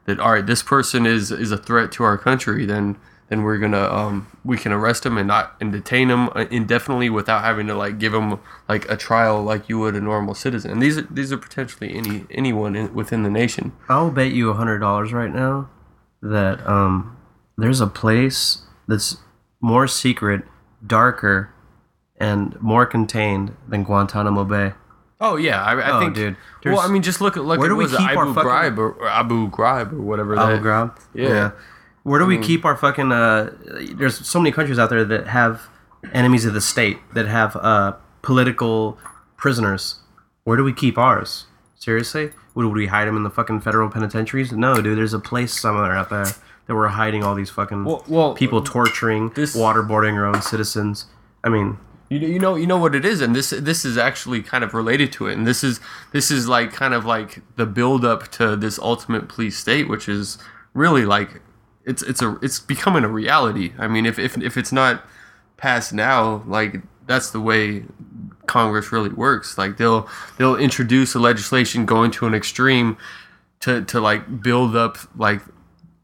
[0.10, 2.98] that all right this person is is a threat to our country then
[3.30, 7.44] then we're gonna um we can arrest him and not and detain him indefinitely without
[7.44, 10.82] having to like give him like a trial like you would a normal citizen and
[10.82, 14.54] these are these are potentially any anyone in, within the nation I'll bet you a
[14.54, 15.69] hundred dollars right now
[16.22, 17.15] that um
[17.60, 19.17] there's a place that's
[19.62, 20.43] more secret,
[20.86, 21.54] darker,
[22.19, 24.74] and more contained than Guantanamo Bay.
[25.21, 27.67] Oh yeah, I, I Oh, think, dude, Well, I mean, just look at look Where
[27.67, 30.38] at do we keep our Abu fucking- Ghraib or, or Abu Ghraib or whatever.
[30.39, 30.97] Abu Ghraib.
[31.13, 31.51] Yeah.
[32.03, 33.12] Where do we keep our fucking?
[33.12, 33.51] Uh,
[33.95, 35.63] there's so many countries out there that have
[36.13, 38.97] enemies of the state that have uh, political
[39.36, 39.99] prisoners.
[40.45, 41.45] Where do we keep ours?
[41.75, 44.51] Seriously, would, would we hide them in the fucking federal penitentiaries?
[44.53, 44.97] No, dude.
[44.97, 48.62] There's a place somewhere out there that we're hiding all these fucking Well, well, people
[48.62, 51.05] torturing, this- waterboarding our own citizens.
[51.43, 51.77] I mean,
[52.10, 54.74] You, you know you know what it is, and this this is actually kind of
[54.74, 55.80] related to it, and this is
[56.12, 60.10] this is like kind of like the build up to this ultimate police state, which
[60.10, 60.38] is
[60.74, 61.41] really like
[61.86, 63.74] it's it's a it's becoming a reality.
[63.78, 65.06] I mean, if if if it's not
[65.58, 67.84] passed now, like that's the way
[68.48, 69.58] Congress really works.
[69.58, 72.98] Like they'll they'll introduce a legislation going to an extreme
[73.62, 75.41] to to like build up like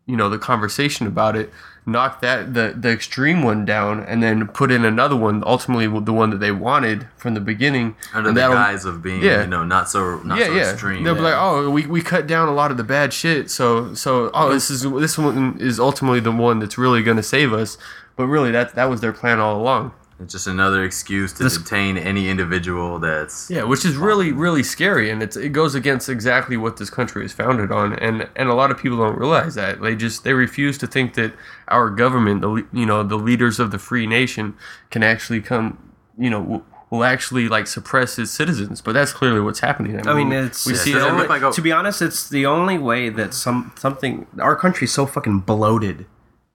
[0.05, 1.51] you know the conversation about it
[1.85, 6.13] knock that the the extreme one down and then put in another one ultimately the
[6.13, 7.95] one that they wanted from the beginning.
[8.13, 9.41] Under and the guise of being, yeah.
[9.41, 10.71] you know, not so not yeah so yeah.
[10.71, 11.03] extreme.
[11.03, 13.51] they'll be like oh we, we cut down a lot of the bad shit.
[13.51, 17.23] So so oh this is this one is ultimately the one that's really going to
[17.23, 17.77] save us.
[18.15, 21.57] But really that that was their plan all along It's just another excuse to This-
[21.57, 26.07] detain any individual that's Yeah, which is really really scary, and it's it goes against
[26.07, 29.55] exactly what this country is founded on, and and a lot of people don't realize
[29.55, 31.33] that they just they refuse to think that
[31.67, 34.53] our government, the you know the leaders of the free nation,
[34.89, 35.77] can actually come,
[36.17, 36.39] you know.
[36.41, 40.07] Will, will actually like suppress its citizens, but that's clearly what's happening.
[40.07, 42.45] I mean, it's, we it's see the doesn't only- like to be honest, it's the
[42.45, 46.05] only way that some something our country's so fucking bloated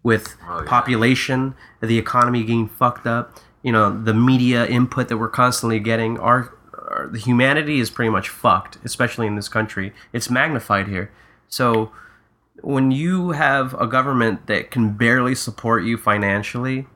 [0.05, 0.65] with Oh, yeah.
[0.69, 3.39] population, the economy getting fucked up.
[3.63, 6.19] You know, the media input that we're constantly getting.
[6.19, 9.93] Our, our the humanity is pretty much fucked, especially in this country.
[10.13, 11.11] It's magnified here.
[11.49, 11.93] So
[12.63, 16.87] when you have a government that can barely support you financially,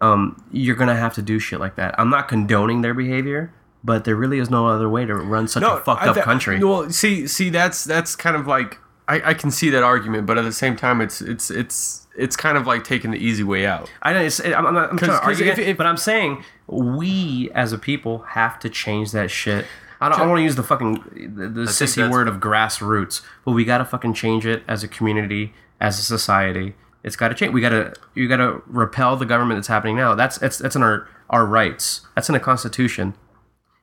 [0.00, 1.94] um, you're gonna have to do shit like that.
[1.98, 3.52] I'm not condoning their behavior,
[3.84, 6.62] but there really is no other way to run such a fucked I- up country.
[6.62, 10.38] Well, see, see, that's that's kind of like I, I can see that argument, but
[10.38, 13.66] at the same time, it's it's it's it's kind of like taking the easy way
[13.66, 13.90] out.
[14.02, 14.20] I know.
[14.20, 17.72] It's, I'm, I'm not I'm trying to argue if- if- but I'm saying we as
[17.72, 19.64] a people have to change that shit.
[20.00, 23.22] I don't, I don't want to use the fucking the, the sissy word of grassroots,
[23.44, 26.74] but we gotta fucking change it as a community, as a society.
[27.04, 27.52] It's got to change.
[27.52, 30.14] We gotta you gotta repel the government that's happening now.
[30.14, 32.02] That's that's that's in our our rights.
[32.16, 33.14] That's in the Constitution.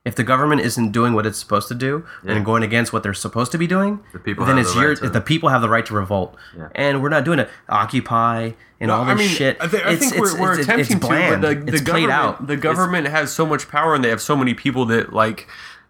[0.02, 2.32] If the government isn't doing what it's supposed to do Yeah.
[2.32, 4.88] and going against what they're supposed to be doing, The people then it's the your
[4.90, 6.36] right to- the people have the right to revolt.
[6.56, 6.68] Yeah.
[6.74, 7.50] And we're not doing it.
[7.68, 9.58] Occupy and all I this mean, shit.
[9.60, 11.42] I, thi- I It's- think it's- we're, we're it's- attempting it's bland.
[11.42, 12.46] to, but the, the it's played government, out.
[12.46, 15.46] the government has so much power, and they have so many people that like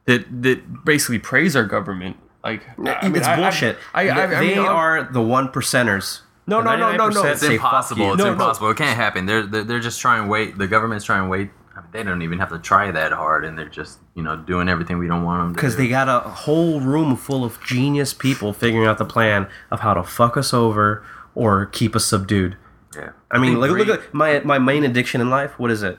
[0.06, 2.16] that that basically praise our government.
[2.42, 3.78] Like, I mean, it's I- I- bullshit.
[3.94, 6.22] I, I, I, they mean, I'm- are the one percenters.
[6.48, 7.22] No, no, no, no, no.
[7.26, 8.08] It's impossible.
[8.14, 8.32] It's No, no.
[8.32, 8.70] impossible.
[8.70, 9.26] It can't happen.
[9.26, 10.58] They're, they're they're just trying to wait.
[10.58, 11.50] The government's trying to wait.
[11.92, 14.36] I mean, they don't even have to try that hard, and they're just you know
[14.36, 15.54] doing everything we don't want them to.
[15.54, 19.80] Because they got a whole room full of genius people figuring out the plan of
[19.80, 22.56] how to fuck us over or keep us subdued.
[22.94, 23.10] Yeah.
[23.30, 25.58] I mean, think look, look at my my main addiction in life.
[25.58, 25.98] What is it?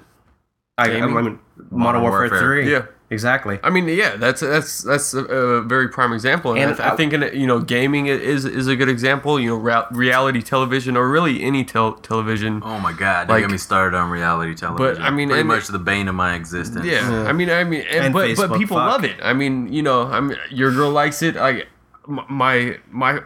[0.78, 1.16] I, I, Gaming?
[1.16, 2.40] mean, Modern Warfare, Warfare.
[2.40, 2.72] Three.
[2.72, 2.86] Yeah.
[3.12, 3.60] Exactly.
[3.62, 6.94] I mean, yeah, that's that's that's a, a very prime example, and, And I, I
[6.94, 9.40] I- think in, you know gaming is is a good example.
[9.40, 12.62] You know, rea- reality television or really any tel- television.
[12.66, 13.30] Oh my god!
[13.30, 14.96] Like- you get me started on reality television.
[14.96, 16.86] But I mean, pretty and- much the bane of my existence.
[16.86, 18.90] Yeah, I mean, I mean, and, And but but people fuck.
[18.92, 19.18] love it.
[19.22, 21.36] I mean, you know, I mean, your girl likes it.
[21.38, 21.66] I,
[22.08, 23.20] my my,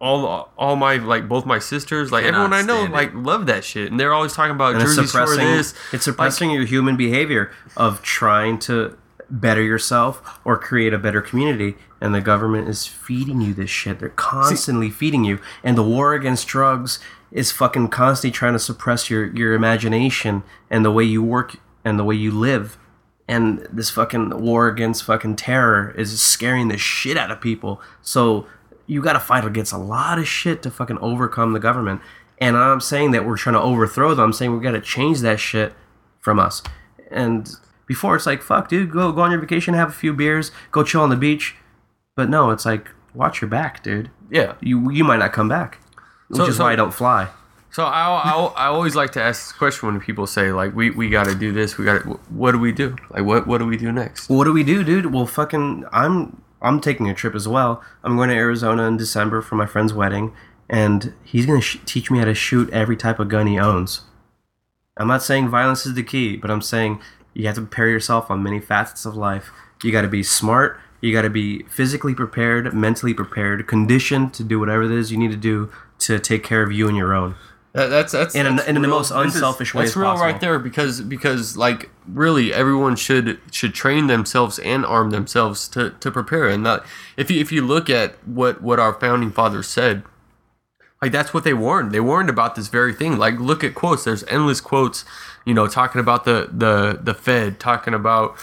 [0.00, 2.96] all all my like both my sisters, like Cannot everyone I know, stand it.
[2.96, 5.74] like love that shit, and they're always talking about And Jersey Shore this.
[5.92, 8.96] it's suppressing your human behavior of trying to
[9.30, 11.76] better yourself or create a better community.
[12.00, 13.98] And the government is feeding you this shit.
[13.98, 15.40] They're constantly feeding you.
[15.62, 16.98] And the war against drugs
[17.30, 21.98] is fucking constantly trying to suppress your, your imagination and the way you work and
[21.98, 22.78] the way you live.
[23.26, 27.82] And this fucking war against fucking terror is scaring the shit out of people.
[28.00, 28.46] So
[28.86, 32.00] you got to fight against a lot of shit to fucking overcome the government.
[32.38, 34.26] And I'm saying that we're trying to overthrow them.
[34.26, 35.74] I'm saying we got to change that shit
[36.20, 36.62] from us.
[37.10, 37.50] And
[37.88, 40.84] before it's like, fuck, dude, go go on your vacation, have a few beers, go
[40.84, 41.56] chill on the beach.
[42.14, 44.10] But no, it's like, watch your back, dude.
[44.30, 44.54] Yeah.
[44.60, 45.78] You you might not come back,
[46.28, 47.28] which So- is so- why I don't fly.
[47.70, 50.88] So I, I, I always like to ask this question when people say like we,
[50.90, 52.08] we got to do this, we got to.
[52.30, 52.96] What do we do?
[53.10, 54.28] Like what what do we do next?
[54.30, 55.12] What do we do, dude?
[55.12, 57.82] Well, fucking, I'm I'm taking a trip as well.
[58.02, 60.32] I'm going to Arizona in December for my friend's wedding,
[60.68, 64.00] and he's gonna sh- teach me how to shoot every type of gun he owns.
[64.96, 67.00] I'm not saying violence is the key, but I'm saying
[67.38, 69.50] you have to prepare yourself on many facets of life.
[69.82, 70.78] You got to be smart.
[71.00, 75.16] You got to be physically prepared, mentally prepared, conditioned to do whatever it is you
[75.18, 75.70] need to do
[76.00, 77.36] to take care of you and your own.
[77.74, 79.94] That, that's that's In a- that's in the real- most this is- unselfish way That's
[79.94, 80.26] real possible.
[80.26, 85.90] right there because because like really everyone should should train themselves and arm themselves to,
[86.00, 86.84] to prepare and not
[87.16, 90.02] if you if you look at what what our founding fathers said
[91.02, 94.02] like that's what they warned they warned about this very thing like look at quotes
[94.04, 95.04] there's endless quotes
[95.48, 98.36] you know talking about the the the fed talking about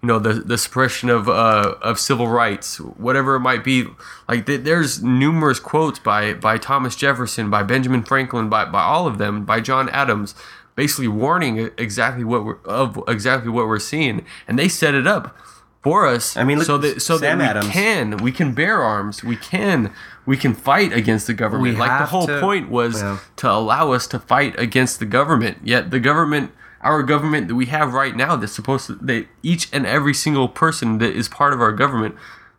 [0.00, 3.86] you know the the suppression of uh of civil rights whatever it might be
[4.28, 9.06] like th- there's numerous quotes by by Thomas Jefferson by Benjamin Franklin by by all
[9.08, 10.34] of them by John Adams
[10.76, 15.36] basically warning exactly what we're of exactly what we're seeing and they set it up
[15.82, 17.72] for us I mean, so that so Sam that we Adams.
[17.72, 19.92] can we can bear arms we can
[20.26, 23.18] we can fight against the government We like the whole to- point was Yeah.
[23.36, 25.58] to allow us to fight against the government.
[25.64, 29.68] Yet the government, our government that we have right now, that's supposed to, that each
[29.72, 32.14] and every single person that is part of our government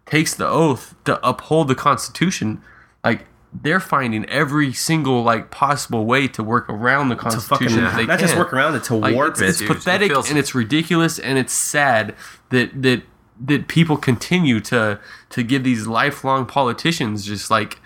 [0.06, 2.62] takes the oath to uphold the Constitution.
[3.04, 7.84] Like they're finding every single like possible way to work around the To fucking Constitution.
[7.84, 9.50] that they not just work around it to Like, warp it's, it.
[9.50, 9.70] it's dude.
[9.72, 12.16] It pathetic feels- and it's ridiculous and it's sad
[12.50, 13.04] that that
[13.40, 17.80] that people continue to to give these lifelong politicians just like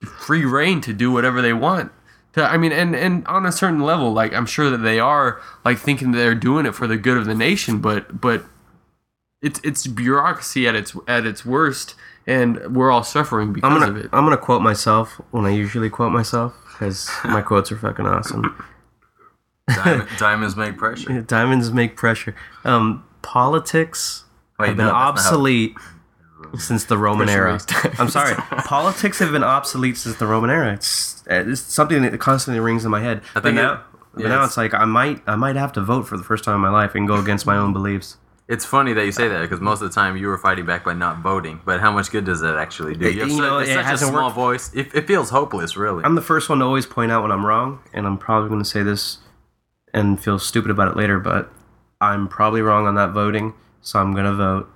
[0.00, 1.92] free reign to do whatever they want.
[2.34, 5.40] To, I mean, and and on a certain level, like I'm sure that they are
[5.64, 8.44] like thinking that they're doing it for the good of the nation, but but
[9.42, 11.94] it's it's bureaucracy at its at its worst,
[12.26, 14.10] and we're all suffering because I'm of gonna it.
[14.12, 18.64] I'm gonna quote myself when I usually quote myself because my quotes are fucking awesome.
[19.68, 21.20] Diamond, diamonds make pressure.
[21.26, 22.34] Diamonds make pressure.
[22.64, 24.24] Um, politics
[24.62, 25.76] Wait, have been no, how- obsolete
[26.58, 27.58] since the Roman era.
[27.98, 30.72] I'm sorry, politics have been obsolete since the Roman era.
[30.72, 33.22] It's uh, it's something that constantly rings in my head.
[33.34, 33.82] I But it- now,
[34.14, 36.56] but now it's- like I might I might have to vote for the first time
[36.56, 38.16] in my life and go against my own beliefs.
[38.48, 40.84] It's funny that you say that because most of the time you were fighting back
[40.84, 41.60] by not voting.
[41.64, 43.06] But how much good does that actually do?
[43.06, 44.34] It- You have you know, it's it such a hasn't small worked.
[44.34, 44.74] voice.
[44.74, 46.04] It, it feels hopeless, really.
[46.04, 48.60] I'm the first one to always point out when I'm wrong, and I'm probably going
[48.60, 49.18] to say this
[49.94, 51.50] and feel stupid about it later, but
[52.00, 54.68] I'm probably wrong on that voting, so I'm going to vote.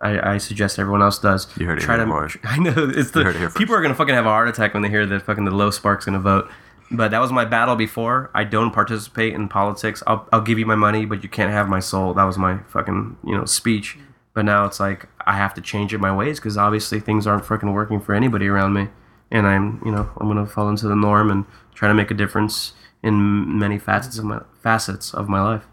[0.00, 1.48] I, I suggest everyone else does.
[1.58, 2.10] You heard it Try here, to.
[2.10, 2.28] boy.
[2.44, 4.48] I know it's the heard it here people are going to fucking have a heart
[4.48, 6.48] attack when they hear that fucking the low spark's going to vote.
[6.90, 8.30] But that was my battle before.
[8.34, 10.02] I don't participate in politics.
[10.06, 12.14] I'll, I'll give you my money, but you can't have my soul.
[12.14, 13.98] That was my fucking you know speech.
[14.34, 17.44] But now it's like I have to change it my ways because obviously things aren't
[17.44, 18.88] fucking working for anybody around me,
[19.32, 21.44] and I'm you know I'm gonna fall into the norm and
[21.74, 25.66] try to make a difference in many facets of my facets of my life.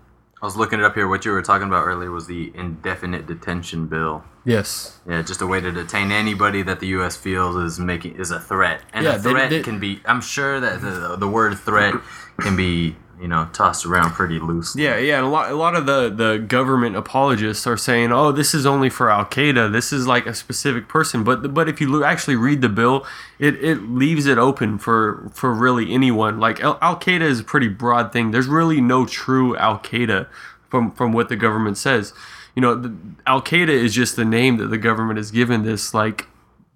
[0.46, 1.08] I was looking it up here.
[1.08, 4.24] What you were talking about earlier was the indefinite detention bill.
[4.44, 5.00] Yes.
[5.10, 7.18] Yeah, just a way to detain anybody that the U.S.
[7.18, 10.02] feels is making is a threat, and Yeah, a they- threat they- can be.
[10.06, 11.96] I'm sure that the, the word threat
[12.42, 14.84] can be you know tossed around pretty loosely.
[14.84, 18.54] Yeah, yeah, a lot, a lot of the, the government apologists are saying, "Oh, this
[18.54, 19.72] is only for Al Qaeda.
[19.72, 23.06] This is like a specific person." But but if you lo- actually read the bill,
[23.40, 26.40] it, it leaves it open for for really anyone.
[26.40, 28.32] Like Al Qaeda is a pretty broad thing.
[28.32, 30.28] There's really no true Al Qaeda
[30.70, 32.14] from from what the government says.
[32.56, 32.96] You know,
[33.28, 36.28] Al Qaeda is just the name that the government has given this like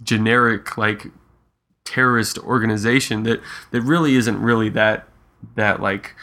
[0.02, 1.08] generic like
[1.84, 5.09] terrorist organization that that really isn't really that
[5.56, 6.16] that like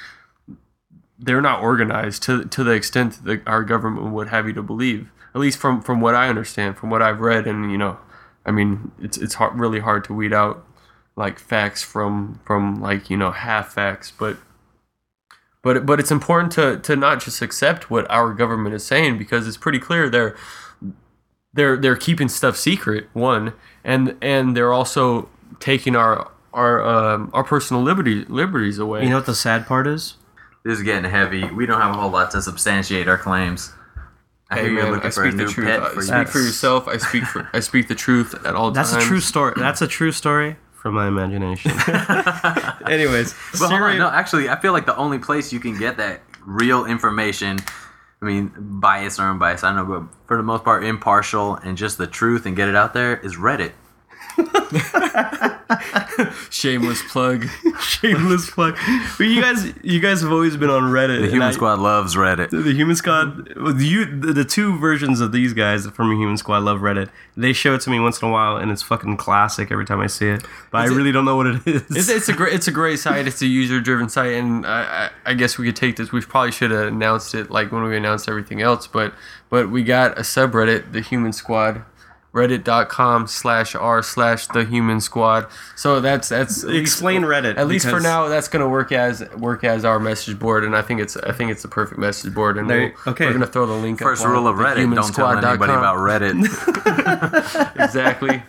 [1.19, 5.11] they're not organized to to the extent that our government would have you to believe.
[5.35, 7.99] At least from from what I understand, from what I've read, and you know,
[8.45, 10.65] I mean, it's it's hard, really hard to weed out
[11.17, 14.39] like facts from from like you know half facts, but
[15.63, 19.49] but but it's important to to not just accept what our government is saying because
[19.49, 20.37] it's pretty clear they're
[21.55, 23.53] they're they're keeping stuff secret one
[23.83, 29.05] and and they're also taking our our um, our personal liberty liberties away.
[29.05, 30.17] You know what the sad part is?
[30.65, 31.45] This is getting heavy.
[31.45, 33.73] We don't have a whole lot to substantiate our claims.
[34.51, 35.67] I Hey hear you're man, looking I for a speak the truth.
[35.69, 36.25] pet I for speak you.
[36.27, 36.89] for yourself.
[36.89, 39.05] I speak for I speak the truth at all That's times.
[39.05, 39.55] a true story.
[39.57, 41.73] That's a true story from my imagination.
[42.87, 45.97] Anyways, But hold on, no, actually, I feel like the only place you can get
[45.99, 47.59] that real information,
[48.23, 51.77] I mean, biased or unbiased, I don't know, but for the most part, impartial and
[51.77, 53.73] just the truth and get it out there is Reddit.
[56.51, 57.47] Shameless plug.
[57.81, 58.77] shameless plug.
[59.19, 61.21] But you guys, you guys have always been on Reddit.
[61.23, 62.51] The Human I- Squad loves Reddit.
[62.51, 63.49] The Human Squad,
[63.81, 67.11] you, the, the two versions of these guys from the Human Squad love Reddit.
[67.37, 70.01] They show it to me once in a while, and it's fucking classic every time
[70.01, 70.45] I see it.
[70.71, 71.83] But I Is it- really don't know what it is.
[71.91, 73.27] It's, it's a great it's a great site.
[73.27, 76.13] It's a user driven site, and I, I I guess we could take this.
[76.13, 79.13] We probably should have announced it like when we announced everything else, but
[79.51, 81.83] but we got a subreddit, the Human Squad.
[82.37, 85.47] Reddit.com slash r slash the human squad.
[85.75, 89.27] So that's that's at least- Explain Reddit, At least for now, that's gonna work as
[89.37, 92.35] work as our message board, and I think it's I think it's the perfect message
[92.35, 92.59] board.
[92.59, 93.27] And There- we'll, okay.
[93.27, 94.01] we're gonna throw the link.
[94.01, 95.45] First up on rule of Reddit: don't tell thehumansquad.com.
[95.49, 97.75] anybody about Reddit.
[97.85, 98.43] exactly.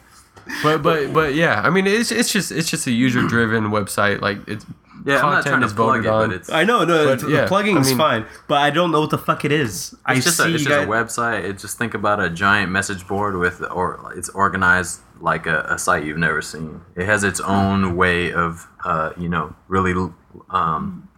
[0.63, 4.21] But but but yeah, I mean it's it's just it's just a user driven website.
[4.21, 4.65] Like it's
[5.05, 6.29] Yeah, I'm not trying to is plug it, on.
[6.29, 8.91] but it's I know, no, But, the yeah, plugging's I mean- fine, but I don't
[8.91, 9.95] know what the fuck it is.
[10.05, 11.43] I It's just, see a, it's you just a website.
[11.43, 15.77] It just think about a giant message board with, or it's organized like a, a
[15.79, 16.81] site you've never seen.
[16.95, 19.93] It has its own way of, uh, you know, really,
[20.49, 21.10] um,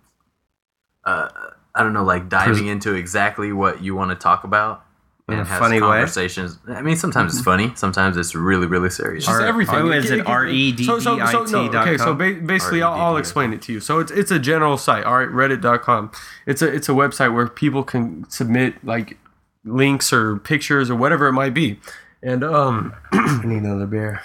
[1.05, 1.29] uh,
[1.75, 4.85] I don't know, like diving into exactly what you want to talk about.
[5.31, 5.87] In and a has funny way?
[5.87, 6.57] conversations.
[6.67, 7.71] I mean, sometimes it's funny.
[7.75, 9.25] Sometimes it's really, really serious.
[9.25, 9.75] just R- everything.
[9.75, 13.17] oh, is it so, so, so, no, R-E-D-D-I-T dot Okay, so ba- basically, I'll, I'll
[13.17, 13.79] explain it to you.
[13.79, 15.03] So it's it's a general site.
[15.05, 16.11] All right, Reddit.com.
[16.45, 19.17] It's a it's a website where people can submit like
[19.65, 21.79] links or pictures or whatever it might be.
[22.21, 24.21] And um, I need another beer.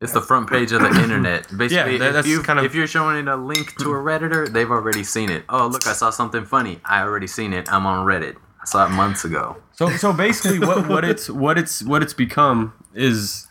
[0.00, 1.48] It's the front page of the internet.
[1.56, 4.70] Basically, that- if, you, kind of- if you're showing a link to a redditor, they've
[4.70, 5.44] already seen it.
[5.48, 6.80] Oh, look, I saw something funny.
[6.84, 7.72] I already seen it.
[7.72, 8.36] I'm on Reddit.
[8.66, 9.56] I saw it months ago.
[9.72, 13.46] So so basically what what it's what it's what it's become is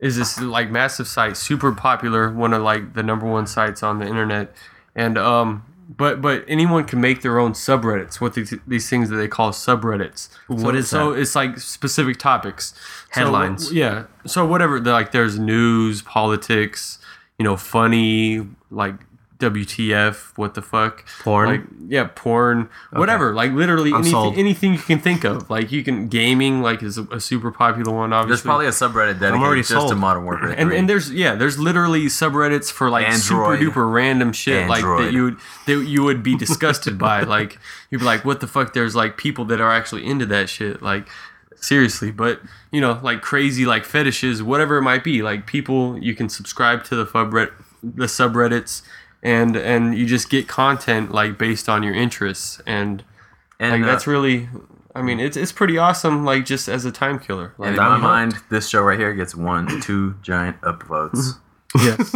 [0.00, 3.98] is this like massive site, super popular, one of like the number one sites on
[3.98, 4.54] the internet.
[4.94, 9.16] And um but but anyone can make their own subreddits, what these these things that
[9.16, 10.30] they call subreddits.
[10.48, 11.20] What so, is so that?
[11.20, 12.74] it's like specific topics.
[13.12, 13.72] So, Headlines.
[13.72, 14.06] yeah.
[14.26, 16.98] So whatever like there's news, politics,
[17.38, 18.94] you know, funny, like
[19.38, 21.04] WTF, what the fuck?
[21.20, 21.48] Porn?
[21.48, 23.34] Like yeah, porn, whatever.
[23.34, 25.50] Like literally anything, anything you can think of.
[25.50, 28.12] Like you can gaming, like is a, a super popular one.
[28.12, 29.96] Obviously, There's probably a subreddit dedicated already just to sold.
[29.98, 33.22] Modern Warfare and, and there's yeah, there's literally subreddits for like Android.
[33.22, 37.24] super duper random shit like that you would that you would be disgusted by.
[37.36, 37.58] Like
[37.90, 38.72] you'd be like, what the fuck?
[38.72, 40.80] There's like people that are actually into that shit.
[40.80, 41.08] Like
[41.60, 45.22] seriously, but you know, like crazy like fetishes, whatever it might be.
[45.22, 48.82] Like people, you can subscribe to the subreddit, the subreddits,
[49.26, 53.02] and and you just get content like based on your interests and.
[53.58, 54.48] and Like uh, that's really,
[54.94, 56.24] I mean, it's it's pretty awesome.
[56.24, 57.52] Like just as a time killer.
[57.58, 61.38] Like and in my I'm mind, this show right here gets one, two giant upvotes.
[61.76, 62.10] yes.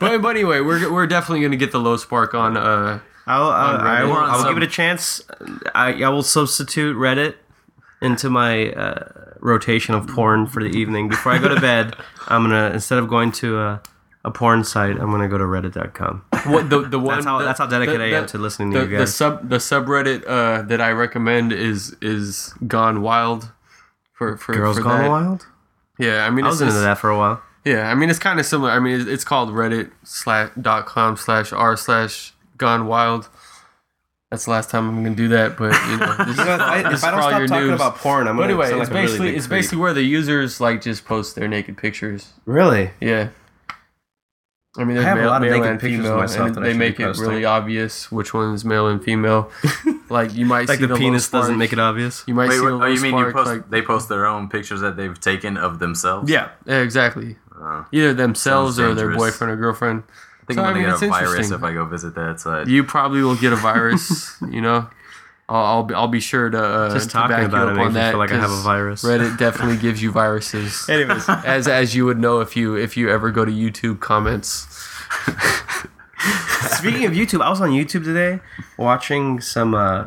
[0.00, 2.56] but but anyway, we're we're definitely gonna get the low spark on.
[2.56, 5.22] uh I'll, I'll, I will, I will some- give it a chance.
[5.74, 7.36] I, I will substitute Reddit
[8.02, 9.08] into my uh,
[9.40, 11.08] rotation of porn for the evening.
[11.08, 11.94] Before I go to bed,
[12.28, 13.80] I'm gonna instead of going to a,
[14.24, 16.24] a porn site, I'm gonna go to Reddit.com.
[16.46, 18.38] What the the one That's how the- that's how dedicated the- I am the- to
[18.38, 23.50] listening to you the sub the subreddit uh, that I recommend is is Gone Wild.
[24.12, 25.08] For for Girls for Gone that.
[25.10, 25.46] Wild.
[25.98, 27.42] Yeah, I mean I it's was into that for a while.
[27.64, 28.70] Yeah, I mean it's kind of similar.
[28.70, 33.28] I mean it's, it's called Reddit slash dot com slash r slash Gone Wild.
[34.30, 36.60] That's the last time I'm gonna do that, but you know, this, You know, if
[36.60, 37.74] I, if is I don't stop talking news.
[37.74, 39.58] about porn, I'm But gonna anyway, it's like really basically big it's creep.
[39.58, 42.32] basically where the users like just post their naked pictures.
[42.46, 42.90] really.
[43.00, 43.28] Yeah.
[44.76, 46.74] I mean, there's I have a lot of male and pictures of female, and they
[46.74, 47.28] make it posting.
[47.28, 49.50] really obvious which one is male and female.
[50.10, 52.24] like you might Like see the little penis doesn't make it obvious.
[52.26, 53.46] You might Wait, see what, oh, little you mean you spark, post?
[53.46, 56.28] like they post their own pictures that they've taken of themselves?
[56.28, 56.50] Yeah.
[56.66, 57.36] yeah, exactly.
[57.56, 57.86] Oh.
[57.92, 60.02] Either themselves or their boyfriend or girlfriend.
[60.42, 62.66] I think So, I'm gonna mean, get a virus if I go visit that site.
[62.66, 64.36] You probably will get a virus.
[64.50, 64.88] you know,
[65.48, 67.70] I'll I'll be, I'll be sure to uh, Just to talking back about you it
[67.72, 68.10] up makes on me that.
[68.12, 69.04] feel like I have a virus.
[69.04, 70.86] Reddit definitely gives you viruses.
[70.88, 74.66] Anyways, as as you would know if you if you ever go to YouTube comments.
[76.78, 78.40] Speaking of YouTube, I was on YouTube today
[78.78, 80.06] watching some uh,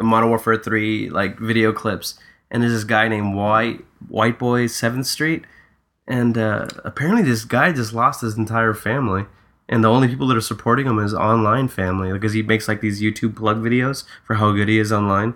[0.00, 2.18] Modern Warfare Three like video clips,
[2.50, 5.44] and there's this guy named White White Boy Seventh Street,
[6.06, 9.26] and uh, apparently this guy just lost his entire family,
[9.68, 12.80] and the only people that are supporting him is online family because he makes like
[12.80, 15.34] these YouTube plug videos for how good he is online,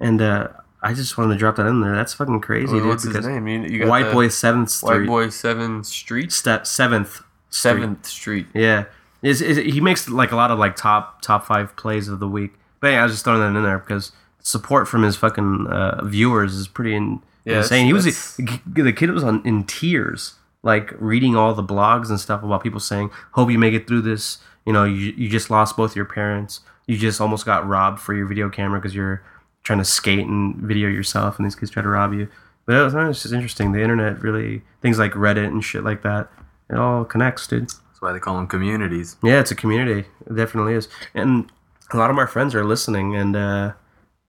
[0.00, 0.48] and uh,
[0.82, 1.94] I just wanted to drop that in there.
[1.94, 2.86] That's fucking crazy, dude.
[2.86, 3.46] What's his name?
[3.48, 8.46] You, you White Boy Seventh Street, White Boy Seven Street Step Seventh Seventh Street.
[8.54, 8.84] yeah,
[9.22, 12.28] is is he makes like a lot of like top top five plays of the
[12.28, 12.52] week.
[12.80, 16.04] But yeah, I was just throwing that in there because support from his fucking uh,
[16.04, 17.86] viewers is pretty in, Yeah, insane.
[17.86, 20.34] He was the kid was on in tears,
[20.66, 24.02] like reading all the blogs and stuff about people saying, "Hope you make it through
[24.02, 26.60] this." You know, you you just lost both your parents.
[26.88, 29.22] You just almost got robbed for your video camera because you're
[29.62, 32.28] trying to skate and video yourself, and these kids try to rob you.
[32.66, 33.70] But it was, it's just interesting.
[33.70, 36.28] The internet really things like Reddit and shit like that.
[36.68, 37.68] It all connects, dude.
[37.68, 39.16] That's why they call them communities.
[39.22, 40.08] Yeah, it's a community.
[40.26, 40.88] It definitely is.
[41.14, 41.48] And
[41.92, 43.72] a lot of my friends are listening, and uh,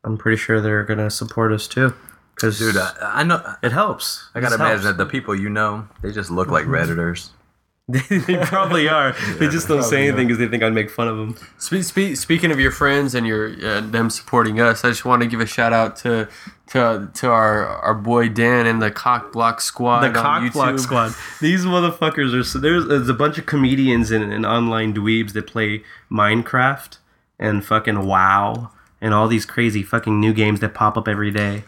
[0.04, 1.96] I'm pretty sure they're going to support us too.
[2.38, 3.42] Because, Dude, I, I know.
[3.64, 4.30] it helps.
[4.36, 4.98] I gotta imagine helps.
[4.98, 7.30] that the people you know, they just look like redditors.
[7.88, 9.16] they probably are.
[9.40, 11.38] they just don't say anything because they think I'd make fun of them.
[11.58, 15.24] Spe- spe- speaking of your friends and your uh, them supporting us, I just want
[15.24, 16.28] to give a shout out to
[16.68, 20.02] to to our our boy Dan and the Cock Block Squad.
[20.02, 21.14] The Cock Block Squad.
[21.42, 22.44] These motherfuckers are.
[22.44, 26.98] So there's, there's a bunch of comedians and, and online dweebs that play Minecraft
[27.40, 28.70] and fucking WoW
[29.00, 31.64] and all these crazy fucking new games that pop up every day.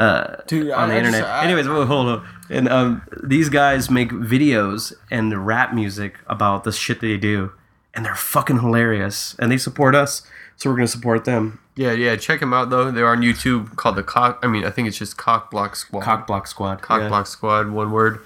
[0.00, 1.30] Uh, Dude, on I- the I just- internet.
[1.30, 2.26] I- Anyways, wait, hold on.
[2.48, 7.52] And um, these guys make videos and rap music about the shit they do,
[7.94, 9.36] and they're fucking hilarious.
[9.38, 10.22] And they support us,
[10.56, 11.60] so we're gonna support them.
[11.76, 12.16] Yeah, yeah.
[12.16, 12.90] Check them out though.
[12.90, 14.40] They're on YouTube called the Cock.
[14.42, 16.02] I mean, I think it's just Cock Block Squad.
[16.02, 16.82] Cock Block Squad.
[16.82, 17.08] Cock yeah.
[17.08, 17.70] Block Squad.
[17.70, 18.20] One word.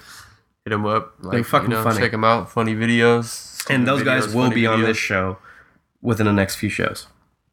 [0.65, 1.13] Hit them up.
[1.21, 1.99] Like, they fucking you know, funny.
[1.99, 2.51] Check them out.
[2.51, 3.63] Funny videos.
[3.69, 5.37] And stupid those guys will funny be on this show
[6.01, 7.07] within the next few shows.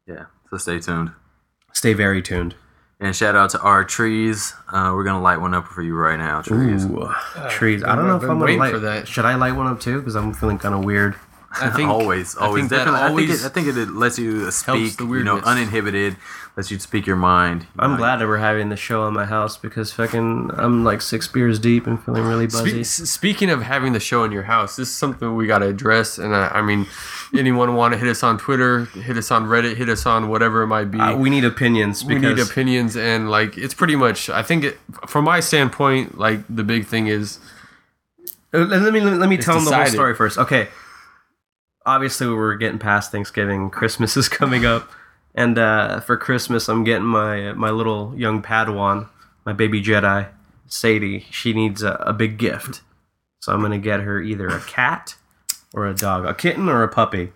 [0.07, 0.25] Yeah.
[0.49, 1.11] So stay tuned.
[1.73, 2.55] Stay very tuned.
[3.03, 4.53] And shout out to our trees.
[4.71, 6.85] Uh, we're gonna light one up for you right now, trees.
[6.85, 7.11] Ooh,
[7.49, 7.83] trees.
[7.83, 8.71] I don't know if I'm gonna light.
[8.71, 9.09] for that.
[9.09, 9.99] Should I light one up too?
[9.99, 11.15] Because I'm feeling kind of weird.
[11.61, 13.23] I think always, I always, think that definitely.
[13.23, 15.45] I think, it, I think it lets you speak, the you know, weirdness.
[15.45, 16.17] uninhibited.
[16.55, 17.63] Lets you speak your mind.
[17.63, 17.97] you I'm know.
[17.97, 21.57] glad that we're having the show in my house because fucking I'm like six beers
[21.57, 22.83] deep and feeling really buzzy.
[22.83, 25.67] Spe- speaking of having the show in your house, this is something we got to
[25.67, 26.19] address.
[26.19, 26.85] And I, I mean,
[27.35, 30.61] anyone want to hit us on Twitter, hit us on Reddit, hit us on whatever
[30.61, 30.99] it might be.
[30.99, 34.29] Uh, we need opinions we need opinions, and like it's pretty much.
[34.29, 37.39] I think it, from my standpoint, like the big thing is
[38.53, 40.37] Uh, let me let me tell them the whole story first.
[40.37, 40.67] Okay.
[41.85, 43.69] Obviously, we're getting past Thanksgiving.
[43.69, 44.89] Christmas is coming up,
[45.35, 49.09] and uh, for Christmas, I'm getting my my little young Padawan,
[49.45, 50.27] my baby Jedi,
[50.67, 51.25] Sadie.
[51.29, 52.81] She needs a, a big gift,
[53.39, 55.15] so I'm gonna get her either a cat
[55.73, 57.31] or a dog, a kitten or a puppy.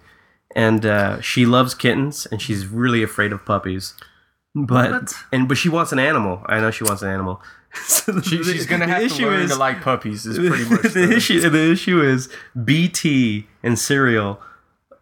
[0.55, 3.93] And uh, she loves kittens, and she's really afraid of puppies.
[4.55, 5.13] But What?
[5.31, 6.41] and but she wants an animal.
[6.47, 7.41] I know she wants an animal.
[7.73, 10.25] So she, she's gonna the have to issue learn is- to like puppies.
[10.25, 11.49] Is pretty much the, the, issue.
[11.49, 12.29] The issue is
[12.65, 14.41] BT and cereal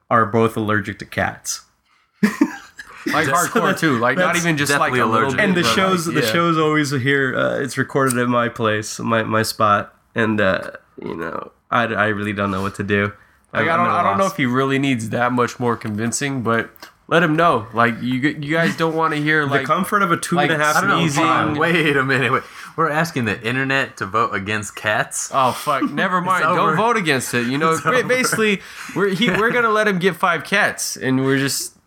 [0.09, 1.61] are both allergic to cats,
[2.21, 3.97] like hardcore too.
[3.97, 5.39] Like not even just like definitely a little allergic.
[5.39, 7.35] and the but, shows like, the shows always here.
[7.37, 12.07] Uh, it's recorded at my place, my my spot, and uh, you know I, I
[12.07, 13.13] really don't know what to do.
[13.53, 16.69] Like, I don't, I don't know if he really needs that much more convincing, but
[17.07, 17.67] let him know.
[17.73, 20.49] Like you, you guys don't want to hear like the comfort of a two like,
[20.49, 20.99] and a half I don't know.
[20.99, 21.59] Easy.
[21.59, 22.31] Wait a minute.
[22.31, 22.43] Wait.
[22.75, 25.29] We're asking the internet to vote against cats.
[25.33, 25.83] Oh fuck!
[25.91, 26.43] Never mind.
[26.43, 27.47] Don't vote against it.
[27.47, 28.61] You know, ba- basically,
[28.95, 31.77] we're he, we're gonna let him get five cats, and we're just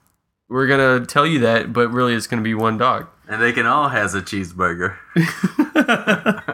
[0.48, 3.08] we're gonna tell you that, but really, it's gonna be one dog.
[3.28, 4.96] And they can all has a cheeseburger.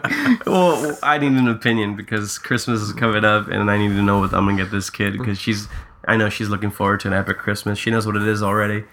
[0.47, 4.21] Well, I need an opinion because Christmas is coming up, and I need to know
[4.21, 5.69] what I'm gonna get this kid because she's.
[6.07, 7.79] I know she's looking forward to an epic Christmas.
[7.79, 8.85] She knows what it is already,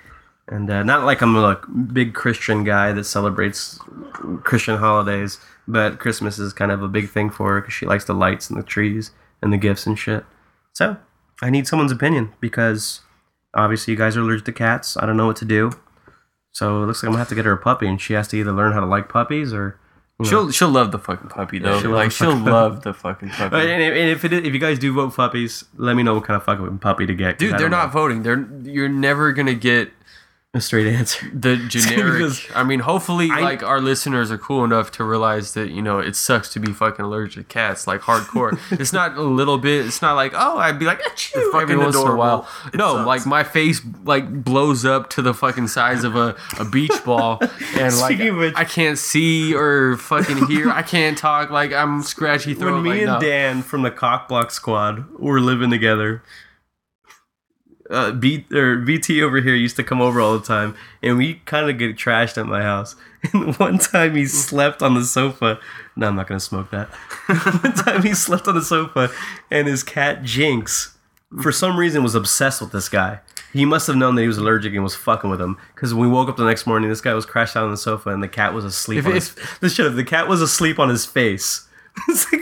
[0.48, 3.80] and uh, not like I'm a like, big Christian guy that celebrates
[4.44, 8.06] Christian holidays, but Christmas is kind of a big thing for her because she likes
[8.06, 10.26] the lights and the trees and the gifts and shit.
[10.74, 10.98] So
[11.42, 13.02] I need someone's opinion because
[13.54, 14.96] obviously you guys are allergic to cats.
[14.98, 15.72] I don't know what to do.
[16.52, 18.28] So it looks like I'm gonna have to get her a puppy, and she has
[18.30, 19.78] to either learn how to like puppies or.
[20.24, 21.80] She'll she'll love the fucking puppy though.
[21.82, 23.56] she'll love like the she'll fucking love the fucking puppy.
[23.56, 26.24] And if, and if, it, if you guys do vote puppies, let me know what
[26.26, 27.38] kind of fucking puppy to get.
[27.38, 28.00] 'cause Dude, I they're don't not know.
[28.00, 28.24] voting.
[28.24, 29.92] They're you're never gonna get
[30.54, 31.26] a straight answer.
[31.34, 32.34] the generic.
[32.54, 36.00] I mean, hopefully, I- like our listeners are cool enough to realize that you know
[36.00, 38.60] it sucks to be fucking allergic to cats, like hardcore.
[38.78, 39.86] it's not a little bit.
[39.86, 42.18] It's not like oh, I'd be like achoo every fucking once in a adorable.
[42.18, 42.48] while.
[42.74, 43.08] It no, sucks.
[43.08, 47.40] like my face like blows up to the fucking size of a, a beach ball,
[47.78, 50.70] and like which- I can't see or fucking hear.
[50.70, 51.50] I can't talk.
[51.50, 52.74] Like I'm scratchy throat.
[52.74, 53.20] when me like, and no.
[53.22, 56.22] Dan from the Cockblock Squad were living together,
[57.92, 61.36] uh, B or BT over here used to come over all the time, and we
[61.46, 62.96] kind of get trashed at my house.
[63.34, 65.60] And one time he slept on the sofa.
[65.96, 66.88] No, I'm not gonna smoke that.
[67.64, 69.12] one time he slept on the sofa,
[69.52, 70.98] and his cat Jinx,
[71.40, 73.20] for some reason, was obsessed with this guy.
[73.54, 75.58] He must have known that he was allergic and was fucking with him.
[75.76, 77.78] Because when we woke up the next morning, this guy was crashed out on the
[77.78, 79.00] sofa, and the cat was asleep.
[79.00, 81.68] If- on his, this shit, the cat was asleep on his face.
[82.08, 82.42] It's like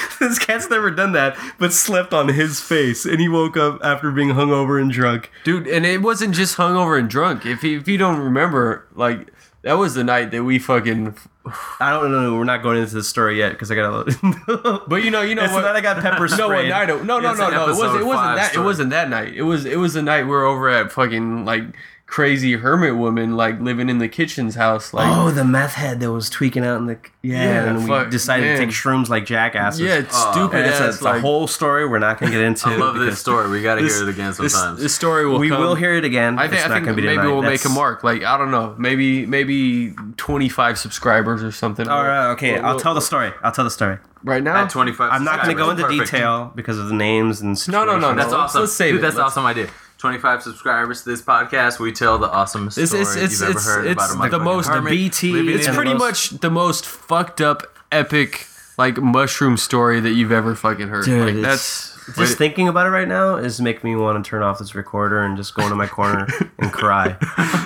[0.20, 4.10] this cat's never done that, but slept on his face, and he woke up after
[4.10, 5.30] being hungover and drunk.
[5.44, 5.66] dude.
[5.66, 7.44] And it wasn't just hungover and drunk.
[7.46, 9.32] If you, if you don't remember, like
[9.62, 11.14] that was the night that we fucking.
[11.80, 12.36] I don't know.
[12.36, 13.92] We're not going into the story yet because I got.
[13.92, 14.82] A little.
[14.88, 15.64] But you know, you know It's what?
[15.64, 16.88] I got pepper No, what night?
[16.88, 17.64] No, no, It's no, no.
[17.64, 18.00] It wasn't.
[18.00, 18.54] It wasn't that.
[18.54, 19.34] It wasn't that night.
[19.34, 19.64] It was.
[19.64, 21.64] It was the night we were over at fucking like
[22.12, 25.06] crazy hermit woman, like living in the kitchen's house, like.
[25.08, 28.44] Oh, the meth head that was tweaking out in the yeah, Yeah, and we decided
[28.44, 28.58] man.
[28.58, 29.80] to take shrooms like jackasses.
[29.80, 30.58] yeah, it's Oh, stupid.
[30.58, 32.68] and it's, a, ass, it's a whole story we're not gonna get into.
[32.68, 33.48] I love this story.
[33.48, 34.78] We got to this- hear it again sometimes.
[34.78, 35.38] this story will.
[35.38, 35.60] We come.
[35.62, 36.38] will hear it again.
[36.38, 37.28] I think, it's I not think gonna be maybe tonight.
[37.32, 38.04] we'll make a mark.
[38.04, 41.88] Like I don't know, maybe maybe twenty five subscribers or something.
[41.88, 42.52] All right, okay.
[42.52, 43.32] We'll- I'll we'll- tell the story.
[43.42, 43.96] I'll tell the story.
[44.22, 44.64] right now.
[44.64, 45.82] At 25 I'm not going to go into.
[45.84, 46.10] Perfect.
[46.12, 47.72] detail because of the names and stuff.
[47.72, 48.16] No, no, no, situations.
[48.18, 48.60] That's No, awesome.
[48.60, 49.02] let's save Dude, it.
[49.02, 49.68] That's Let's- awesome idea.
[50.02, 51.78] 25 subscribers to this podcast.
[51.78, 54.38] We tell the awesome story It's it's it's you've ever heard it's about a the
[54.40, 58.46] most hermit BT It's pretty the most- much the most fucked up, epic,
[58.76, 61.04] like mushroom story that you've ever fucking heard.
[61.04, 64.42] Dude, like that's Just thinking about it right now is making me want to turn
[64.42, 66.26] off this recorder and just go into my corner
[66.58, 67.16] and cry.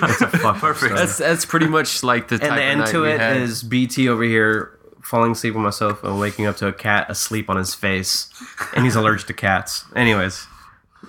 [0.03, 0.77] It's a fucking Perfect.
[0.77, 0.93] story.
[0.95, 3.37] that's that's pretty much like the type and the of end to we it had.
[3.37, 7.09] is BT over here falling asleep on my sofa and waking up to a cat
[7.09, 8.29] asleep on his face,
[8.75, 9.85] and he's allergic to cats.
[9.95, 10.45] Anyways,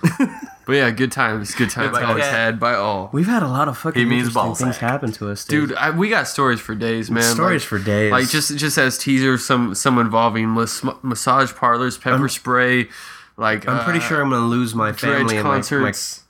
[0.69, 2.31] But yeah, good times, good times by always cat.
[2.31, 3.09] had by all.
[3.11, 4.87] we've had a lot of fucking He means interesting ball things sack.
[4.87, 7.23] happen to us, Dude, I, we got stories for days, man.
[7.23, 8.11] Stories Like- for days.
[8.11, 12.87] Like just just as teasers, some some involving mas- massage parlors, pepper spray,
[13.35, 16.21] like I'm pretty uh, sure I'm gonna lose my dredge family and my, my concerts.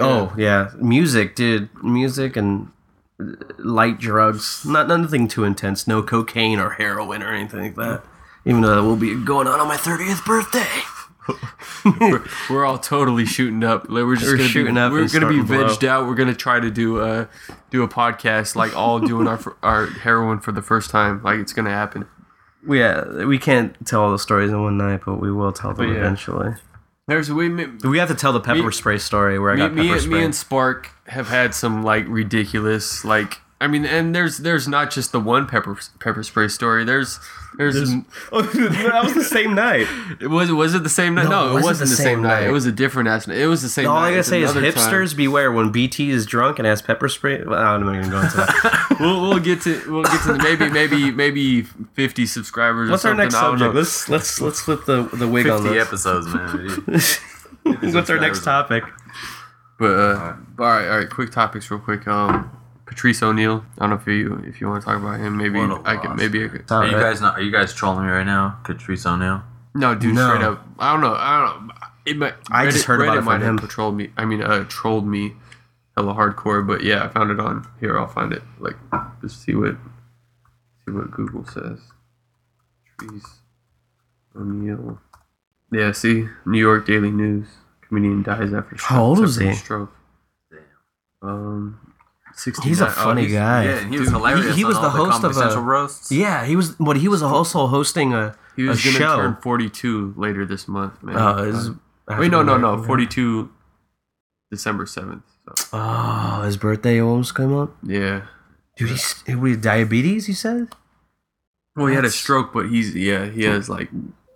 [0.00, 2.70] Oh yeah, music, dude, music and
[3.20, 3.24] uh,
[3.58, 4.64] light drugs.
[4.64, 5.86] Not nothing too intense.
[5.86, 8.02] No cocaine or heroin or anything like that.
[8.46, 10.64] Even though that will be going on on my 30th birthday.
[12.00, 13.88] We're, we're all totally shooting up.
[13.88, 16.06] Like, we're just We're gonna shooting be, up We're gonna be vegged out.
[16.06, 17.28] We're gonna try to do a
[17.70, 21.22] do a podcast like all doing our our heroin for the first time.
[21.22, 22.06] Like it's gonna happen.
[22.68, 25.72] Yeah, uh, we can't tell all the stories in one night, but we will tell
[25.72, 25.98] them yeah.
[25.98, 26.54] eventually.
[27.08, 29.72] There's we me, We have to tell the pepper Me- spray story where I got
[29.72, 30.18] me, pepper and- spray.
[30.18, 33.40] me and Spark have had some like ridiculous like.
[33.58, 36.84] I mean, and there's there's not just the one pepper pepper spray story.
[36.84, 37.18] There's
[37.56, 37.76] there's,
[38.32, 39.86] oh, that was the same night.
[40.20, 41.28] it was was it the same night?
[41.30, 42.44] No, it wasn't, the same, night.
[42.44, 43.26] It was a different ass.
[43.28, 43.88] It was the same.
[43.88, 44.08] All night.
[44.08, 44.92] I gotta It's say is another time.
[44.92, 47.42] hipsters beware when BT is drunk and has pepper spray.
[47.44, 48.86] Well, I'm not even going to go into that.
[49.00, 52.90] We'll, we'll get to we'll get to the, maybe maybe maybe 50 subscribers.
[52.90, 53.74] What's or our next I subject?
[53.74, 53.78] know.
[53.78, 55.86] Let's let's let's flip the the wig on 50 this.
[55.86, 57.92] episodes, man.
[57.94, 58.84] What's our next topic?
[59.78, 61.10] But uh, all right, all right.
[61.10, 62.06] Quick topics, real quick.
[62.08, 62.50] Um,
[62.86, 63.64] Patrice O'Neal.
[63.76, 65.36] I don't know if you if you want to talk about him.
[65.36, 66.10] Maybe What a I could.
[66.10, 66.18] loss.
[66.18, 66.70] Maybe I could.
[66.70, 67.38] Are you guys not?
[67.38, 69.42] Are you guys trolling me right now, Patrice O'Neal?
[69.74, 70.14] No, dude.
[70.14, 70.28] No.
[70.30, 70.64] Straight up.
[70.78, 71.14] I don't know.
[71.14, 71.74] I don't know.
[72.06, 73.58] It might, I just heard about it from might have him.
[73.58, 74.10] Patrolled me.
[74.16, 75.34] I mean, uh, trolled me,
[75.96, 76.64] hella hardcore.
[76.64, 77.98] But yeah, I found it on here.
[77.98, 78.42] I'll find it.
[78.60, 78.76] Like,
[79.20, 79.74] just see what
[80.84, 81.80] see what Google says.
[82.98, 83.40] Patrice
[84.36, 85.00] O'Neal.
[85.72, 85.90] Yeah.
[85.92, 87.48] See, New York Daily News.
[87.88, 89.52] Comedian dies after How old is he?
[89.54, 89.92] Stroke.
[91.22, 91.85] Um,
[92.36, 92.68] 69.
[92.68, 93.64] He's a Oh, funny he's- guy.
[93.64, 94.46] Yeah, and he was Dude, hilarious.
[94.48, 96.12] He, he was the host Comedy of a roasts.
[96.12, 96.78] Yeah, he was.
[96.78, 99.16] What he was also hosting a, He was a gonna show.
[99.16, 101.16] turn 42 later this month, man.
[101.18, 101.70] Oh, his,
[102.18, 102.82] Wait, no, no, no.
[102.84, 103.50] 42
[104.50, 105.22] December 7th.
[105.58, 107.76] So, Oh, his birthday almost came up.
[107.82, 108.22] yeah.
[108.76, 110.26] Dude, he's what, he- diabetes.
[110.26, 110.68] He said.
[111.74, 113.90] Well, he had a stroke, but he's, yeah, he has like,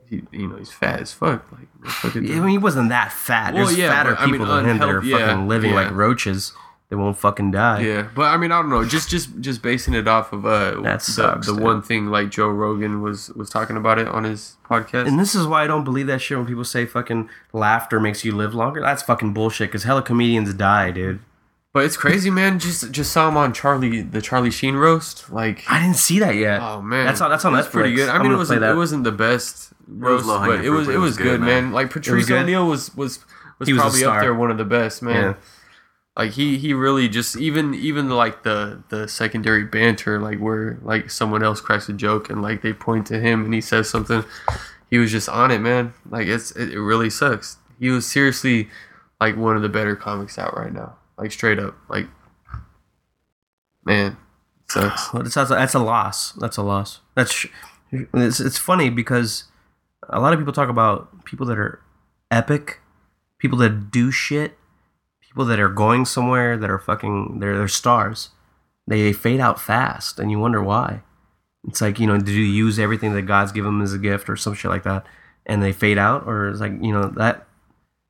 [0.08, 1.50] he, you know, he's fat as fuck.
[1.52, 3.54] Like, fucking, Yeah, I mean, he wasn't that fat.
[3.54, 5.70] Well, There's yeah, fatter but, I mean, people than him that are yeah, fucking living
[5.70, 5.76] yeah.
[5.76, 6.52] like roaches.
[6.90, 7.80] They won't fucking die.
[7.82, 8.84] Yeah, but I mean, I don't know.
[8.84, 11.62] Just just just basing it off of uh That the, sucks, the dude.
[11.62, 15.06] one thing like Joe Rogan was was talking about it on his podcast.
[15.06, 18.24] And this is why I don't believe that shit when people say fucking laughter makes
[18.24, 18.80] you live longer.
[18.80, 19.68] That's fucking bullshit.
[19.68, 21.20] Because hella comedians die, dude.
[21.72, 22.58] but it's crazy, man.
[22.58, 25.30] Just just saw him on Charlie the Charlie Sheen roast.
[25.30, 26.60] Like, I didn't see that yet.
[26.60, 27.70] oh man, that's on that's on It Netflix.
[27.70, 28.08] pretty good.
[28.08, 31.16] I mean, it wasn't it wasn't the best roast, low-hanging but it was it was
[31.16, 31.70] good, man.
[31.70, 33.20] Like Patrice O'Neal was was
[33.60, 35.22] was He was probably up there one of the best, man.
[35.22, 35.34] Yeah.
[36.20, 41.10] Like he he really just even even like the the secondary banter like where like
[41.10, 44.22] someone else cracks a joke and like they point to him and he says something,
[44.90, 45.94] he was just on it, man.
[46.10, 47.56] Like it's it, really sucks.
[47.78, 48.68] He was seriously
[49.18, 50.94] like one of the better comics out right now.
[51.16, 52.06] Like straight up, like
[53.86, 54.18] man,
[54.64, 55.10] it sucks.
[55.14, 56.32] Well, that's, that's a loss.
[56.32, 57.00] That's a loss.
[57.14, 57.46] That's
[57.90, 59.44] it's, it's funny because
[60.06, 61.80] a lot of people talk about people that are
[62.30, 62.80] epic,
[63.38, 64.58] people that do shit,
[65.30, 68.30] people that are going somewhere that are fucking they're they're stars.
[68.86, 71.02] They fade out fast, and you wonder why.
[71.68, 74.28] It's like you know, did you use everything that God's given them as a gift
[74.28, 75.06] or some shit like that,
[75.46, 77.46] and they fade out, or it's like you know that.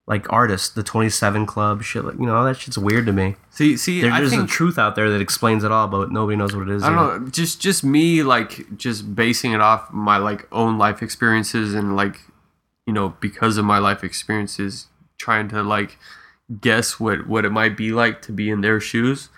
[0.07, 3.13] Like artists, the Twenty Seven Club, shit, like you know, all that shit's weird to
[3.13, 3.37] me.
[3.51, 6.37] See, see, There, there's think a truth out there that explains it all, but nobody
[6.37, 6.83] knows what it is.
[6.83, 11.01] I don't know, just just me like just basing it off my like own life
[11.01, 12.23] experiences and like
[12.89, 15.97] you know because of my life experiences trying to like
[16.61, 19.29] guess what what it might be like to be in their shoes.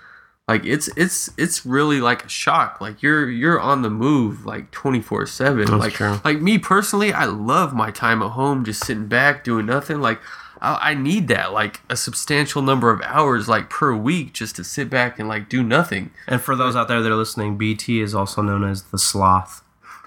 [0.48, 2.80] Like it's it's it's really like a shock.
[2.80, 5.78] Like you're you're on the move like 24/7.
[5.78, 6.20] Like true.
[6.24, 10.20] like me personally, I love my time at home just sitting back doing nothing like
[10.60, 14.64] I, I need that like a substantial number of hours like per week just to
[14.64, 16.10] sit back and like do nothing.
[16.26, 19.62] And for those out there that are listening, BT is also known as the sloth.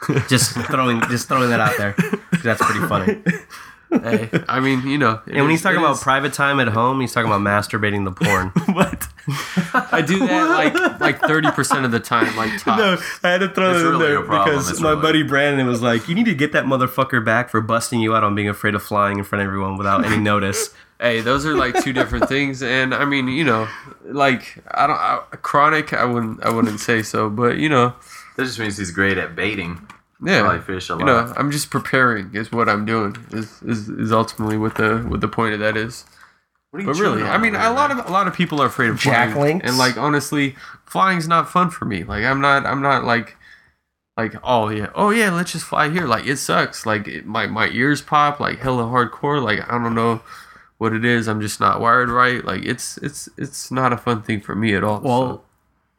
[0.27, 1.95] just throwing, just throwing that out there
[2.43, 3.23] That's pretty funny.
[4.05, 5.19] Hey, I mean, you know.
[5.25, 8.49] And when he's talking about private time at home, he's talking about masturbating the porn.
[8.75, 9.07] what?
[9.91, 13.03] I do that like like thirty percent of the time, like tops.
[13.23, 14.59] I had to throw It's really a problem.
[14.59, 18.15] It's really- Brandon was like, "You need to get that motherfucker back for busting you
[18.15, 21.45] out on being afraid of flying in front of everyone without any notice." Hey, those
[21.45, 23.67] are like two different things, and I mean, you know,
[24.05, 25.93] like I don't I, chronic.
[25.93, 27.93] I wouldn't I wouldn't say so, but you know,
[28.37, 29.85] That just means he's great at baiting.
[30.23, 33.15] Yeah, Probably fish a you know, I'm just preparing is what I'm doing.
[33.31, 36.05] Is is, is ultimately what the what the point of that is.
[36.71, 38.61] What are you But really, I mean, over a lot of a lot of people
[38.61, 39.69] are afraid of Jack flying, links?
[39.69, 40.55] and like honestly,
[40.85, 42.03] flying's not fun for me.
[42.03, 43.35] Like I'm not, I'm not like,
[44.17, 46.05] like oh yeah, oh yeah, let's just fly here.
[46.05, 46.85] Like it sucks.
[46.85, 49.43] Like it, my my ears pop like hella hardcore.
[49.43, 50.21] Like I don't know
[50.77, 51.27] what it is.
[51.27, 52.43] I'm just not wired right.
[52.43, 55.01] Like it's it's it's not a fun thing for me at all.
[55.01, 55.41] Well, so.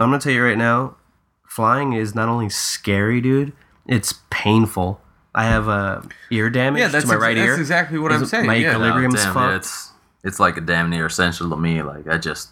[0.00, 0.96] I'm gonna tell you right now,
[1.46, 3.52] flying is not only scary, dude.
[3.88, 5.00] It's painful.
[5.34, 7.58] I have a ear damage yeah, that's to my ex- right that's ear.
[7.58, 8.46] exactly what I'm it saying.
[8.46, 8.70] my yeah.
[8.70, 9.56] equilibrium- Oh, Equilibrium's damn, fucked.
[9.56, 9.90] it's
[10.24, 11.82] it's like a damn near essential to me.
[11.82, 12.50] Like I just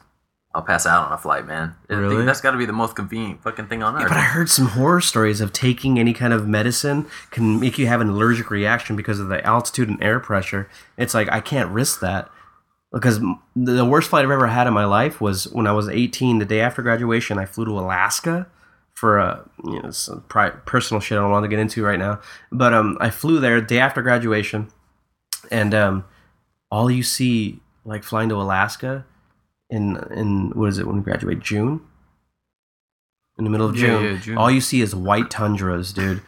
[0.55, 1.75] I'll pass out on a flight, man.
[1.91, 2.15] I Really?
[2.17, 4.07] think that's got to be the most convenient fucking thing on earth.
[4.09, 7.87] But I heard some horror stories of taking any kind of medicine can make you
[7.89, 10.69] have an allergic reaction because of the altitude and air pressure.
[10.97, 12.31] It's like I can't risk that
[12.93, 15.89] because m- the worst flight I've ever had in my life was when I was
[15.89, 16.39] 18.
[16.39, 18.47] The day after graduation, I flew to Alaska
[18.95, 21.99] for a you know some pri- personal shit I don't want to get into right
[21.99, 22.21] now.
[22.53, 24.69] But um, I flew there day after graduation,
[25.51, 26.05] and um,
[26.71, 29.05] all you see like flying to Alaska
[29.71, 31.81] in in what is it when we graduate June
[33.37, 34.05] in the middle of June.
[34.05, 34.39] yeah, June.
[34.39, 36.23] All you see is white tundras, dude.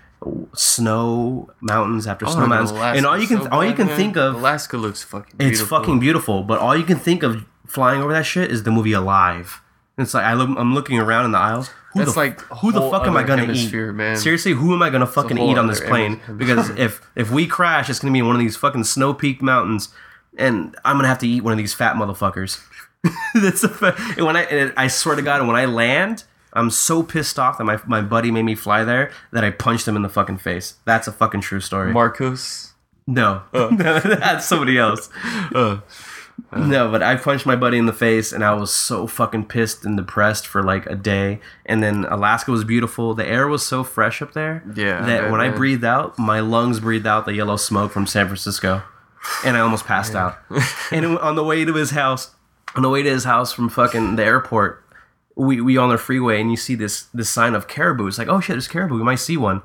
[0.54, 3.86] Snow mountains after Oh, snow mountains, Alaska's and all you can so all you can
[3.86, 3.96] man.
[3.96, 5.36] think of Alaska looks fucking.
[5.38, 8.70] it's fucking beautiful, but all you can think of flying over that shit is the
[8.70, 9.60] movie Alive.
[9.98, 11.70] It's like I look, I'm looking around in the aisles.
[11.92, 13.72] Who That's the, like who the fuck am I gonna eat?
[13.72, 14.16] man.
[14.16, 16.20] Seriously, who am I gonna fucking eat on this plane?
[16.36, 19.40] Because if if we crash, it's gonna be in one of these fucking snow peaked
[19.40, 19.88] mountains,
[20.36, 22.62] and I'm gonna have to eat one of these fat motherfuckers.
[23.34, 26.68] That's a fa- and when I and I swear to God, when I land, I'm
[26.68, 29.96] so pissed off that my my buddy made me fly there that I punched him
[29.96, 30.74] in the fucking face.
[30.84, 31.92] That's a fucking true story.
[31.92, 32.74] Marcos.
[33.06, 35.08] No, that's somebody else.
[36.52, 36.66] Uh-huh.
[36.66, 39.84] no, but I punched my buddy in the face, and I was so fucking pissed
[39.84, 41.40] and depressed for like a day.
[41.64, 43.14] And then Alaska was beautiful.
[43.14, 44.62] The air was so fresh up there.
[44.74, 48.26] Yeah, that when I breathed out, my lungs breathed out the yellow smoke from San
[48.26, 48.82] Francisco,
[49.44, 50.38] and I almost passed out.
[50.92, 52.34] and on the way to his house,
[52.74, 54.84] on the way to his house from fucking the airport,
[55.36, 58.06] we we on the freeway, and you see this this sign of caribou.
[58.06, 58.96] It's like, oh shit, there's caribou.
[58.96, 59.62] We might see one.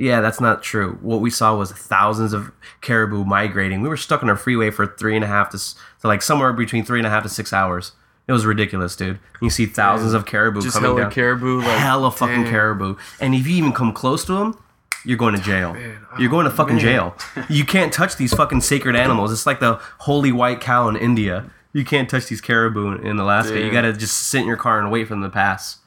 [0.00, 0.96] Yeah, that's not true.
[1.02, 3.82] What we saw was thousands of caribou migrating.
[3.82, 6.54] We were stuck on a freeway for three and a half to, to like somewhere
[6.54, 7.92] between three and a half to six hours.
[8.26, 9.18] It was ridiculous, dude.
[9.42, 11.10] You see thousands of caribou Just coming hella down.
[11.10, 11.58] caribou.
[11.58, 12.50] Like, hella fucking damn.
[12.50, 12.96] caribou.
[13.20, 14.58] And if you even come close to them,
[15.04, 15.76] you're going to jail.
[16.18, 16.82] you're going to oh, fucking man.
[16.82, 17.16] jail.
[17.50, 19.32] You can't touch these fucking sacred animals.
[19.32, 21.50] It's like the holy white cow in India.
[21.74, 23.60] You can't touch these caribou in Alaska.
[23.60, 25.79] You gotta just sit in your car and wait for them to pass.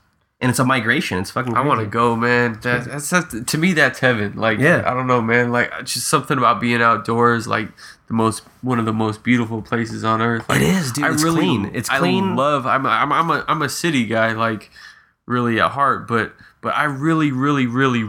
[0.44, 1.20] And it's a migration.
[1.20, 1.56] It's fucking.
[1.56, 2.60] I want to go, man.
[2.64, 4.36] That, that's, that's to me that's heaven.
[4.36, 4.84] Like, Yeah.
[4.86, 5.54] I don't know, man.
[5.54, 7.70] Like, just something about being outdoors, like
[8.08, 10.48] the most one of the most beautiful places on earth.
[10.50, 11.06] Like, It is, dude.
[11.06, 11.72] It's clean.
[11.74, 12.36] It's I clean.
[12.36, 12.68] love.
[12.68, 14.70] I'm a, I'm a, I'm a I'm a city guy, like
[15.26, 18.04] really at heart, but but I really really really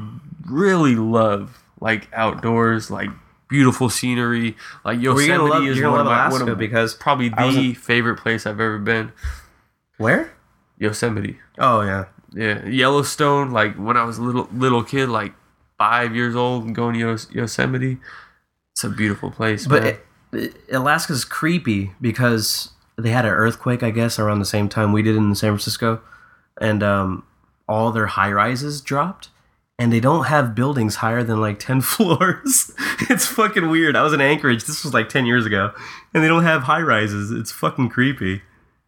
[0.45, 3.11] really love like outdoors, like
[3.49, 4.57] beautiful scenery.
[4.85, 8.61] Like Yosemite love, is one of my one of because probably the favorite place I've
[8.61, 9.13] ever been.
[9.99, 10.33] where?
[10.79, 11.39] Yosemite.
[11.59, 12.07] Oh yeah.
[12.35, 13.51] Yeah, Yellowstone.
[13.53, 15.33] Like when I was a little little kid, like
[15.79, 17.99] five years old, and going to Yos- Yosemite.
[18.73, 23.91] It's a beautiful place, But it, it- Alaska's creepy because they had an earthquake, I
[23.91, 26.01] guess, around the same time we did in San Francisco,
[26.61, 27.25] and um,
[27.69, 29.29] all their high rises dropped,
[29.79, 32.73] and they don't have buildings higher than like ten floors.
[33.09, 33.95] it's fucking weird.
[33.95, 34.65] I was in Anchorage.
[34.65, 35.73] This was like ten years ago,
[36.13, 37.31] and they don't have high rises.
[37.31, 38.43] It's fucking creepy.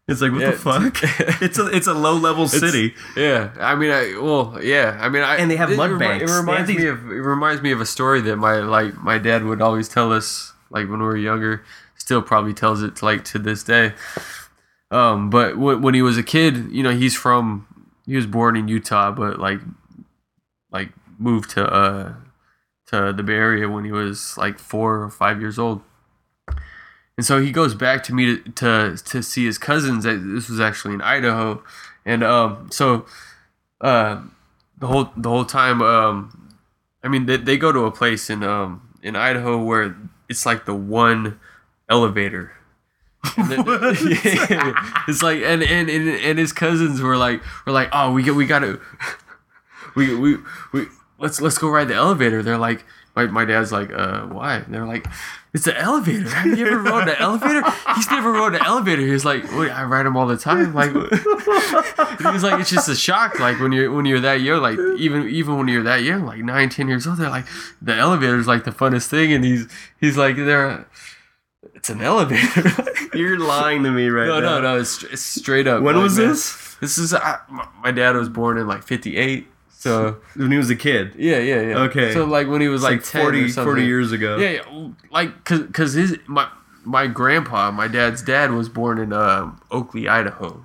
[0.09, 1.01] It's like what Yeah, the fuck?
[1.43, 2.95] it's a it's a low level city.
[3.17, 5.99] yeah, I mean, I well, yeah, I mean, I And they have it, mud remi-
[6.07, 6.31] banks.
[6.31, 9.45] It reminds me of it reminds me of a story that my like my dad
[9.45, 11.65] would always tell us, like when we were younger.
[11.99, 13.95] Still probably tells it like to this day.
[14.93, 17.67] Um, but when, when he was a kid, you know, he's from
[18.07, 19.59] he was born in Utah, but like
[20.71, 22.15] like moved to uh
[22.93, 25.83] to the Bay Area when he was like four or five years old.
[27.17, 30.05] And so he goes back to meet to to see his cousins.
[30.05, 31.63] This was actually in Idaho,
[32.05, 33.07] and um, so
[33.81, 34.21] uh,
[34.79, 36.55] the whole the whole time, um,
[37.03, 39.97] I mean, they, they go to a place in um in Idaho where
[40.29, 41.41] it's like the one
[41.89, 42.53] elevator.
[43.37, 45.03] Then- Yeah.
[45.09, 48.35] it's like and, and and and his cousins were like were like oh we get
[48.35, 48.79] we gotta
[49.97, 50.37] we we
[50.73, 50.87] we
[51.19, 52.43] let's let's go ride the elevator.
[52.43, 52.85] They're like
[53.17, 54.57] my, my dad's like uh why?
[54.57, 55.07] And they're like
[55.55, 56.29] it's the elevator.
[56.29, 57.63] Have you ever rode an elevator?
[57.95, 59.01] He's never rode an elevator.
[59.03, 60.75] He's like Wait, I ride them all the time.
[60.75, 60.91] Like
[62.21, 63.41] he was like it's just a shock.
[63.41, 66.41] Like when you're when you're that young, like even even when you're that young, like
[66.41, 67.47] nine ten years old, they're like
[67.81, 69.67] the elevator's like the funnest thing, and he's
[70.01, 70.87] he's like they're
[71.75, 72.71] it's an elevator.
[73.15, 74.59] You're lying to me right no now.
[74.59, 75.83] no no it's, it's straight up.
[75.83, 76.77] When like, was man, this?
[76.81, 79.47] This is I, my- my dad was born in like '58,
[79.79, 81.13] so When he was a kid.
[81.17, 81.79] yeah, yeah, yeah.
[81.85, 82.13] Okay.
[82.13, 84.37] So like when he was like, like 10 or 40, 40 years ago.
[84.39, 84.89] Yeah, yeah.
[85.11, 86.49] Like cause, cause his my
[86.85, 90.65] my grandpa, my dad's dad was born in um, Oakley, Idaho.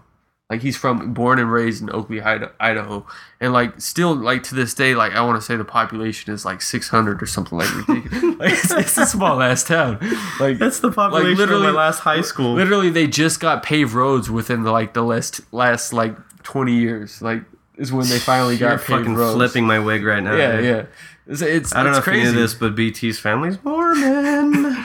[0.50, 3.06] Like he's from born and raised in Oakley, Idaho,
[3.40, 6.44] and like still like to this day, like I want to say the population is
[6.44, 8.36] like 600 or something like ridiculous.
[8.40, 9.98] like it's, it's a small ass town.
[10.42, 12.54] Like That's the population like, literally- of my last high school.
[12.56, 17.22] literally they just got paved roads within the like the last last like 20 years.
[17.22, 17.44] Like
[17.78, 19.36] is when they finally You're got paved fucking roads.
[19.36, 20.36] flipping my wig right now.
[20.36, 20.66] Yeah, dude.
[20.66, 20.86] yeah.
[21.28, 22.26] It's, it's I don't it's know if crazy.
[22.28, 24.76] you knew this, but BT's family's Mormon.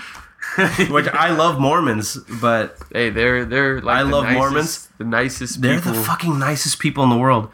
[0.91, 4.89] Which I love Mormons, but Hey, they're they're like I the love nicest, Mormons.
[4.99, 5.93] the nicest they're people.
[5.93, 7.51] the fucking nicest people in the world.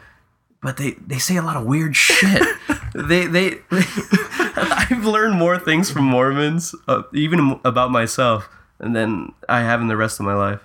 [0.61, 2.41] But they, they say a lot of weird shit.
[2.95, 3.57] they, they
[4.55, 8.47] I've learned more things from Mormons, uh, even about myself,
[8.79, 10.61] and then I have in the rest of my life.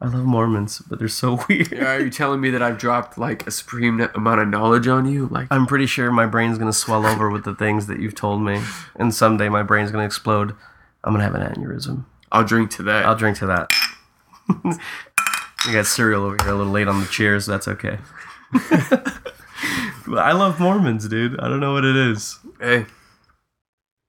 [0.00, 1.72] I love Mormons, but they're so weird.
[1.72, 5.26] Are you telling me that I've dropped like a supreme amount of knowledge on you?
[5.26, 8.42] Like, I'm pretty sure my brain's gonna swell over with the things that you've told
[8.42, 8.62] me,
[8.96, 10.54] and someday my brain's gonna explode.
[11.02, 12.04] I'm gonna have an aneurysm.
[12.30, 13.06] I'll drink to that.
[13.06, 13.72] I'll drink to that.
[15.66, 17.46] I got cereal over here, a little late on the cheers.
[17.46, 17.98] That's okay.
[20.16, 21.38] I love Mormons, dude.
[21.40, 22.38] I don't know what it is.
[22.60, 22.86] hey,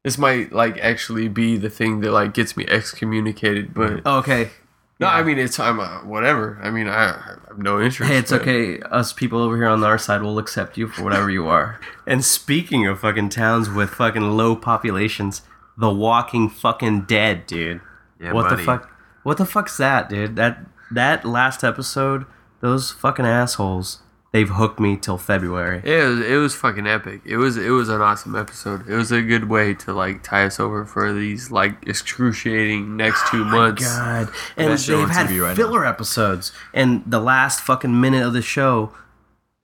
[0.04, 4.52] this might like actually be the thing that like gets me excommunicated, but oh, Okay.
[5.00, 6.60] No, I mean it's I'm uh, whatever.
[6.62, 8.12] I mean I, I have no interest.
[8.12, 8.80] Hey, it's but- okay.
[8.82, 11.80] Us people over here on our side will accept you for whatever you are.
[12.08, 15.44] And speaking of fucking towns with fucking low populations,
[15.78, 17.82] The Walking fucking Dead, dude.
[18.20, 18.56] Yeah, what buddy.
[18.58, 18.90] the fuck?
[19.24, 20.36] What the fuck's that, dude?
[20.36, 22.26] That that last episode,
[22.62, 24.00] those fucking assholes.
[24.32, 25.82] They've hooked me till February.
[25.84, 27.22] Yeah, it was, it was fucking epic.
[27.26, 28.88] It was it was an awesome episode.
[28.88, 33.28] It was a good way to like tie us over for these like excruciating next
[33.32, 33.84] two oh months.
[33.86, 35.56] Oh God, and they've had right now.
[35.56, 38.94] filler episodes, and the last fucking minute of the show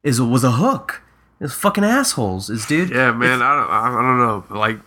[0.03, 1.03] is was a hook.
[1.39, 2.49] It's fucking assholes.
[2.49, 2.89] It's dude.
[2.89, 3.43] Yeah, man.
[3.43, 4.57] I don't I don't know.
[4.57, 4.79] Like,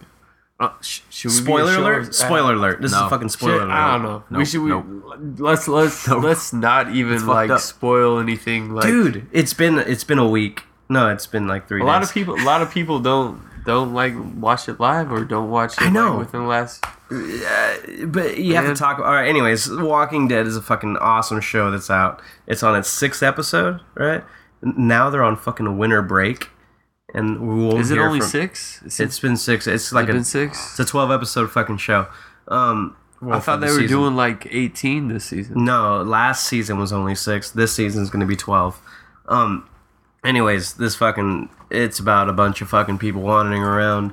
[0.61, 2.15] uh, sh- should we Spoiler alert!
[2.15, 2.81] Spoiler alert!
[2.83, 3.71] This is a fucking spoiler alert.
[3.71, 4.25] I don't know.
[4.31, 5.39] we Nope, should we nope.
[5.39, 7.61] let's let's let's not even like up.
[7.61, 8.73] spoil anything.
[8.75, 10.63] Like, Dude, it's been it's been a week.
[10.89, 11.81] No, it's been like three.
[11.83, 15.25] a lot of people a lot of people don't don't like watch it live or
[15.25, 16.11] don't watch it I know.
[16.17, 16.83] like, within the last.
[18.07, 18.99] but you have to talk.
[18.99, 19.29] All right.
[19.29, 22.21] Anyways, Walking Dead is a fucking awesome show that's out.
[22.47, 24.25] It's on its sixth episode, right?
[24.63, 26.49] Now they're on fucking winter break,
[27.15, 27.79] and we won't.
[27.81, 28.83] Is it only from- six?
[28.83, 29.67] Is It's been six.
[29.67, 30.71] It's like it a been six?
[30.71, 32.07] It's a 12 episode fucking show.
[32.49, 33.97] Um, I thought for the they were season.
[33.97, 35.65] doing like 18 this season.
[35.65, 37.51] No, last season was only six.
[37.51, 38.81] This season's gonna be twelve.
[39.27, 39.69] Um,
[40.25, 44.13] anyways, this fucking it's about a bunch of fucking people wandering around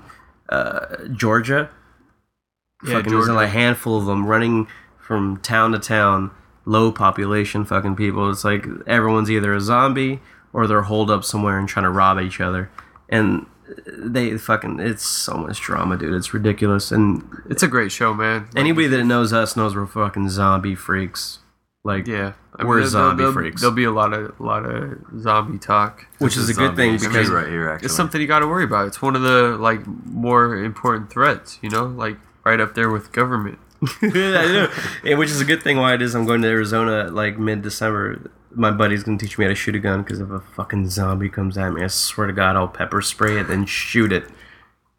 [0.50, 1.70] uh, Georgia.
[2.86, 3.34] Yeah, fucking there's Georgia.
[3.34, 4.68] like a handful of them running
[5.00, 6.32] from town to town.
[6.66, 8.30] Low population fucking people.
[8.32, 10.20] It's like everyone's either a zombie
[10.52, 12.72] or they're holed up somewhere and trying to rob each other.
[13.10, 13.46] And
[13.88, 16.14] they fucking it's so much drama, dude.
[16.14, 16.92] It's ridiculous.
[16.92, 18.44] And It's a great show, man.
[18.46, 21.40] Like, anybody that knows us knows we're fucking zombie freaks.
[21.84, 22.34] Like yeah,
[22.64, 23.62] We're there- zombie there'll, freaks.
[23.62, 26.08] There'll be a lot of lot of zombie talk.
[26.18, 27.86] which is a good thing history because right here, actually.
[27.86, 28.88] It's something you got to worry about.
[28.88, 31.60] It's one of the like more important threats.
[31.62, 33.60] You know, like right up there with government.
[34.02, 34.72] I know.
[35.04, 35.78] Yeah, which is a good thing.
[35.78, 38.32] Why it is, I'm going to Arizona like mid December.
[38.56, 41.30] My buddy's gonna teach me how to shoot a gun because if a fucking zombie
[41.30, 44.26] comes at me, I swear to God, I'll pepper spray it then shoot it.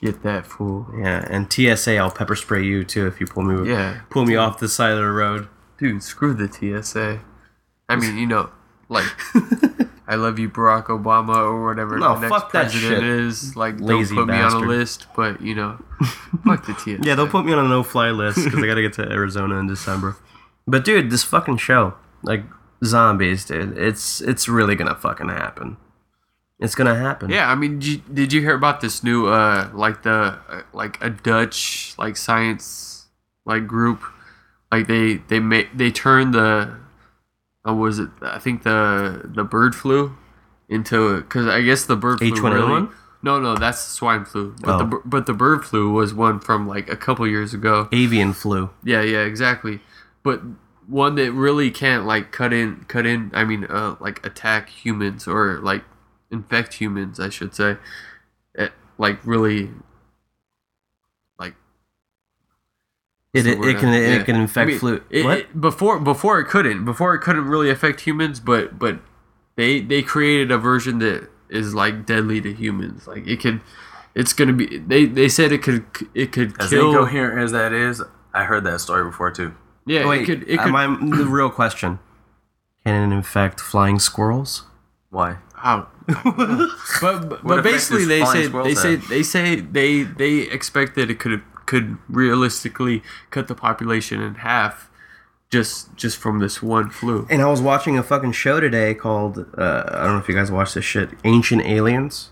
[0.02, 0.86] Get that fool.
[0.98, 4.00] Yeah, and TSA, I'll pepper spray you too if you pull me Yeah.
[4.10, 5.48] pull me off the side of the road.
[5.78, 7.20] Dude, screw the TSA.
[7.88, 8.50] I mean, you know,
[8.88, 9.06] like
[10.08, 13.08] I love you, Barack Obama, or whatever No, the next fuck that president shit.
[13.08, 13.56] is.
[13.56, 15.78] Like, Lazy don't put me on a list, but you know,
[16.44, 16.98] fuck the TSA.
[17.02, 19.66] Yeah, they'll put me on a no-fly list because I gotta get to Arizona in
[19.66, 20.16] December.
[20.66, 22.44] But dude, this fucking show, like
[22.84, 25.76] zombies, dude, it's it's really gonna fucking happen.
[26.58, 27.30] It's gonna happen.
[27.30, 30.62] Yeah, I mean, did you, did you hear about this new, uh, like the, uh,
[30.72, 33.06] like a Dutch like science
[33.44, 34.02] like group,
[34.72, 36.74] like they they made they turned the,
[37.68, 38.08] uh, was it?
[38.22, 40.16] I think the the bird flu
[40.68, 42.52] into because I guess the bird flu H1N1?
[42.54, 42.88] really.
[43.22, 44.54] No, no, that's the swine flu.
[44.62, 44.84] But Oh.
[44.86, 47.88] bir- but the bird flu was one from like a couple years ago.
[47.92, 48.70] Avian flu.
[48.84, 49.80] Yeah, yeah, exactly.
[50.22, 50.42] But
[50.88, 53.30] one that really can't like cut in, cut in.
[53.34, 55.84] I mean, uh, like attack humans or like
[56.30, 57.76] infect humans, I should say.
[58.54, 59.70] It, like really,
[61.38, 61.54] like
[63.34, 64.22] It, it, it can I- it yeah.
[64.24, 65.02] can infect I mean, flu.
[65.10, 65.38] it- what?
[65.38, 68.98] it- before before it couldn't before it couldn't really affect humans, but but
[69.56, 73.06] they they created a version that is like deadly to humans.
[73.06, 73.60] Like it could,
[74.14, 74.78] it's gonna be.
[74.78, 75.84] They they said it could
[76.14, 76.64] it could kill.
[76.64, 76.90] As kill.
[76.92, 79.54] incoherent as that is, I heard that story before too.
[79.86, 80.48] Yeah, Wait, it could.
[80.48, 80.72] It could.
[80.72, 81.98] my, the real question:
[82.84, 84.64] Can it infect flying squirrels?
[85.10, 85.38] Why?
[85.54, 85.88] How?
[86.06, 86.70] but
[87.00, 91.18] but, but basically they say squirrels they say they say they they expect that it
[91.18, 94.90] could could realistically cut the population in half
[95.50, 97.26] just just from this one flu.
[97.30, 100.34] And I was watching a fucking show today called uh, I don't know if you
[100.34, 102.30] guys watch this shit, Ancient Aliens.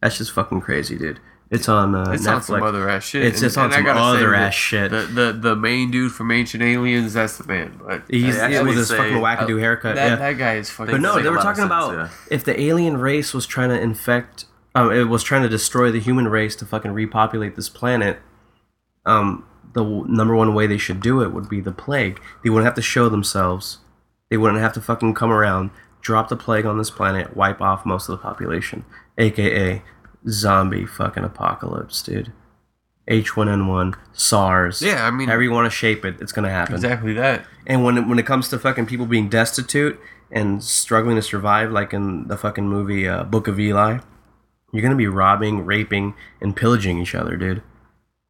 [0.00, 1.20] That's just fucking crazy, dude.
[1.50, 2.34] It's on uh, It's Netflix.
[2.34, 3.24] on some other ass shit.
[3.24, 4.90] It's just on I some other that ass shit.
[4.92, 7.80] The, the the main dude from Ancient Aliens, that's the man.
[7.84, 9.96] But He's They yeah, actually with his say- fucking wackadoo haircut.
[9.96, 10.16] that, yeah.
[10.16, 10.92] that guy is fucking.
[10.92, 12.08] But no, they were talking sense, about yeah.
[12.30, 14.44] if the alien race was trying to infect,
[14.76, 18.18] um, it was trying to destroy the human race to fucking repopulate this planet.
[19.04, 22.20] Um, the w- number one way they should do it would be the plague.
[22.44, 23.78] They wouldn't have to show themselves.
[24.28, 25.70] They wouldn't have to fucking come around,
[26.00, 28.84] drop the plague on this planet, wipe off most of the population,
[29.18, 29.82] aka
[30.28, 32.32] zombie fucking apocalypse, dude.
[33.08, 34.82] H1N1, SARS.
[34.82, 36.74] Yeah, I mean- however you want to shape it, it's gonna happen.
[36.74, 37.44] exactly that.
[37.66, 39.98] And when it, when it comes to fucking people being destitute
[40.30, 43.98] and struggling to survive, like in the fucking movie uh, Book of Eli,
[44.72, 47.62] you're gonna be robbing, raping, and pillaging each other, dude.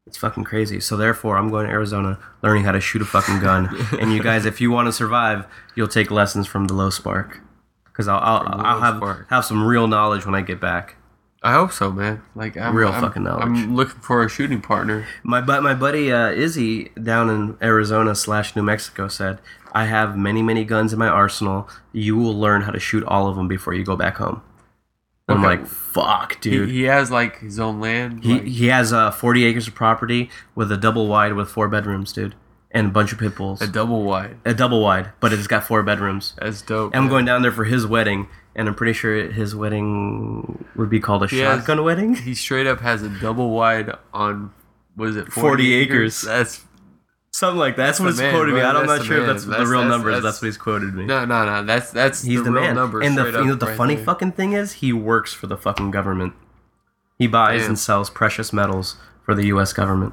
[0.07, 0.80] It's fucking crazy.
[0.80, 3.68] So therefore, I'm going to Arizona, learning how to shoot a fucking gun.
[4.01, 5.45] and you guys, if you want to survive,
[5.76, 7.41] you'll take lessons from the Low Spark,
[7.84, 9.28] because I'll I'll, I'll have Spark.
[9.30, 10.97] have some real knowledge when I get back.
[11.43, 12.22] I hope so, man.
[12.34, 13.45] Like I'm, Real I'm- fucking knowledge.
[13.45, 15.07] I'm looking for a shooting partner.
[15.22, 19.38] My but my buddy uh, Izzy down in Arizona slash New Mexico said,
[19.72, 21.68] "I have many many guns in my arsenal.
[21.93, 24.43] You will learn how to shoot all of them before you go back home."
[25.28, 28.24] I'm like, "Fuck, He, dude." he has like his own land.
[28.24, 31.68] He like- he has uh, 40 acres of property with a double wide with four
[31.68, 32.34] bedrooms, dude,
[32.73, 33.61] and a bunch of pit bulls.
[33.61, 34.37] a double wide.
[34.45, 36.35] A double wide, but it's got four bedrooms.
[36.41, 36.95] That's dope.
[36.95, 37.11] I'm man.
[37.11, 41.23] going down there for his wedding, and I'm pretty sure his wedding would be called
[41.25, 42.14] a He has- shotgun wedding.
[42.14, 44.53] He straight up has a double wide on.
[44.97, 46.23] Was it 40, 40 acres.
[46.23, 46.64] That's
[47.33, 47.87] Something like that.
[47.87, 48.61] That's, what the it's man, quoted me.
[48.61, 49.29] I'm not sure if man.
[49.29, 50.12] that's, the real that's- numbers.
[50.14, 51.07] That's, that's- what he's quoted me.
[51.07, 51.62] no, no, no.
[51.64, 52.75] That's that's He's the, the, real man.
[52.75, 53.01] number.
[53.01, 54.05] and the you know the right funny there.
[54.05, 56.35] fucking thing is he works for the fucking government.
[57.18, 57.71] He buys Damn.
[57.71, 59.73] and sells precious metals for the U.S.
[59.73, 60.12] government.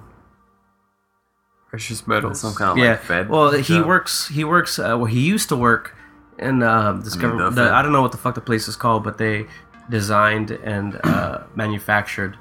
[1.77, 2.41] Precious metals.
[2.41, 2.91] Some kind of yeah.
[2.91, 3.29] like Fed.
[3.29, 3.85] well, he job.
[3.85, 4.27] works.
[4.29, 4.79] He works.
[4.79, 5.95] Uh, well, he used to work
[6.39, 7.55] in uh, this mean, government.
[7.55, 9.45] the The, I don't know what the fuck the place is called, but they
[9.89, 12.35] designed and uh, manufactured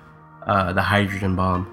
[0.46, 1.72] uh, the hydrogen bomb.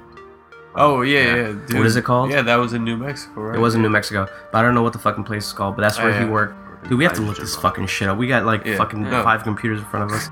[0.76, 1.48] Oh yeah, yeah.
[1.68, 1.78] dude.
[1.78, 2.32] What is it called?
[2.32, 3.56] Yeah, that was in New Mexico, right?
[3.56, 3.82] It was in.
[3.82, 5.76] New Mexico, but I don't know what the fucking place is called.
[5.76, 6.56] But that's Oh, where he worked.
[6.90, 8.18] Dude, we have to look this fucking shit up.
[8.18, 9.24] We got like Yeah, fucking no.
[9.24, 10.30] five computers in front of us.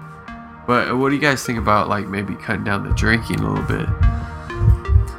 [0.67, 3.65] But what do you guys think about like maybe cutting down the drinking a little
[3.65, 3.87] bit?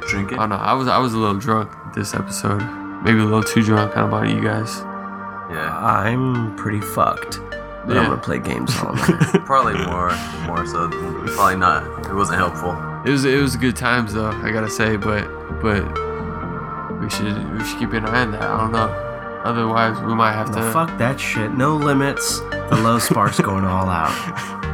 [0.07, 0.37] Drinking?
[0.37, 0.41] it.
[0.41, 0.55] I don't know.
[0.57, 2.61] I was I was a little drunk this episode.
[3.03, 3.95] maybe a little too drunk.
[3.97, 4.79] I don't know about you guys.
[5.51, 7.39] Yeah, I'm pretty fucked.
[7.85, 8.01] But Yeah.
[8.01, 9.19] I'm gonna play games all night.
[9.45, 10.15] probably more,
[10.47, 10.89] more so.
[11.35, 11.83] Probably not.
[12.09, 12.71] It wasn't helpful.
[13.05, 14.31] It was it was good times though.
[14.31, 15.27] I gotta say, but
[15.61, 15.83] but
[17.01, 18.41] we should we should keep an eye on that.
[18.41, 19.12] I don't know.
[19.43, 20.71] Otherwise, we might have to.
[20.71, 21.51] Fuck that shit.
[21.53, 22.39] No limits.
[22.39, 24.13] The low sparks going all out.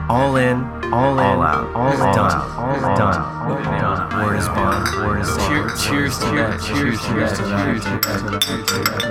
[0.10, 2.50] All in, all in, all out, all, All done, out.
[2.58, 3.16] all All done.
[3.16, 4.12] out.
[4.12, 4.56] Yeah, Word is I know.
[4.56, 4.88] bond.
[4.88, 5.38] I Word is know.
[5.38, 5.80] bond.
[5.80, 6.62] Cheer- cheers to that.
[6.62, 7.60] Cheers, cheers to that.
[7.62, 9.10] Cheers to that.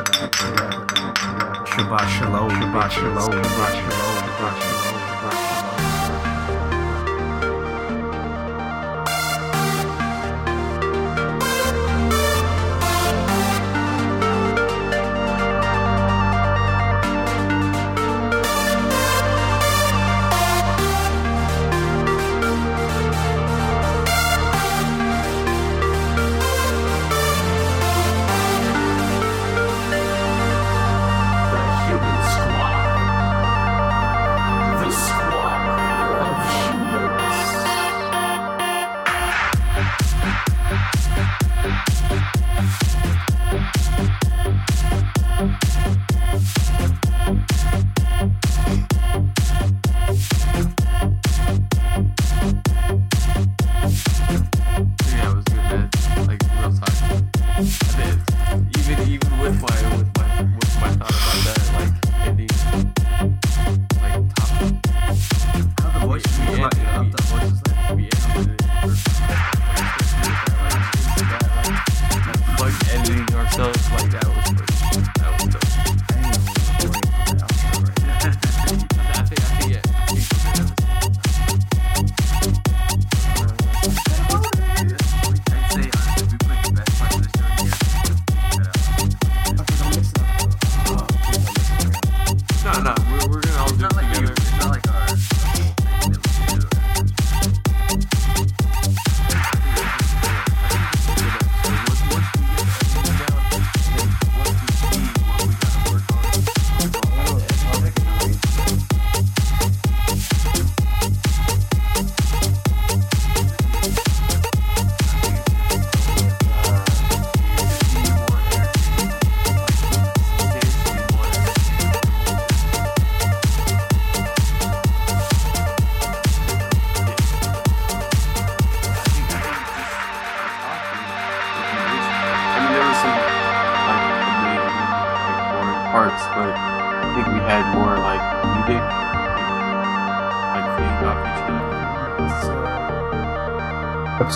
[1.68, 2.50] Shabbat shalom.
[2.50, 3.30] Shabbat shalom.
[3.30, 4.16] Shabbat shalom.
[4.18, 4.77] Shabbat shalom.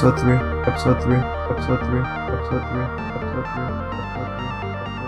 [0.03, 0.35] Episode three.
[0.67, 1.15] Episode three.
[1.15, 2.01] Episode three.
[2.03, 2.83] Episode three.
[3.15, 3.71] Episode three.
[3.95, 5.02] Episode three.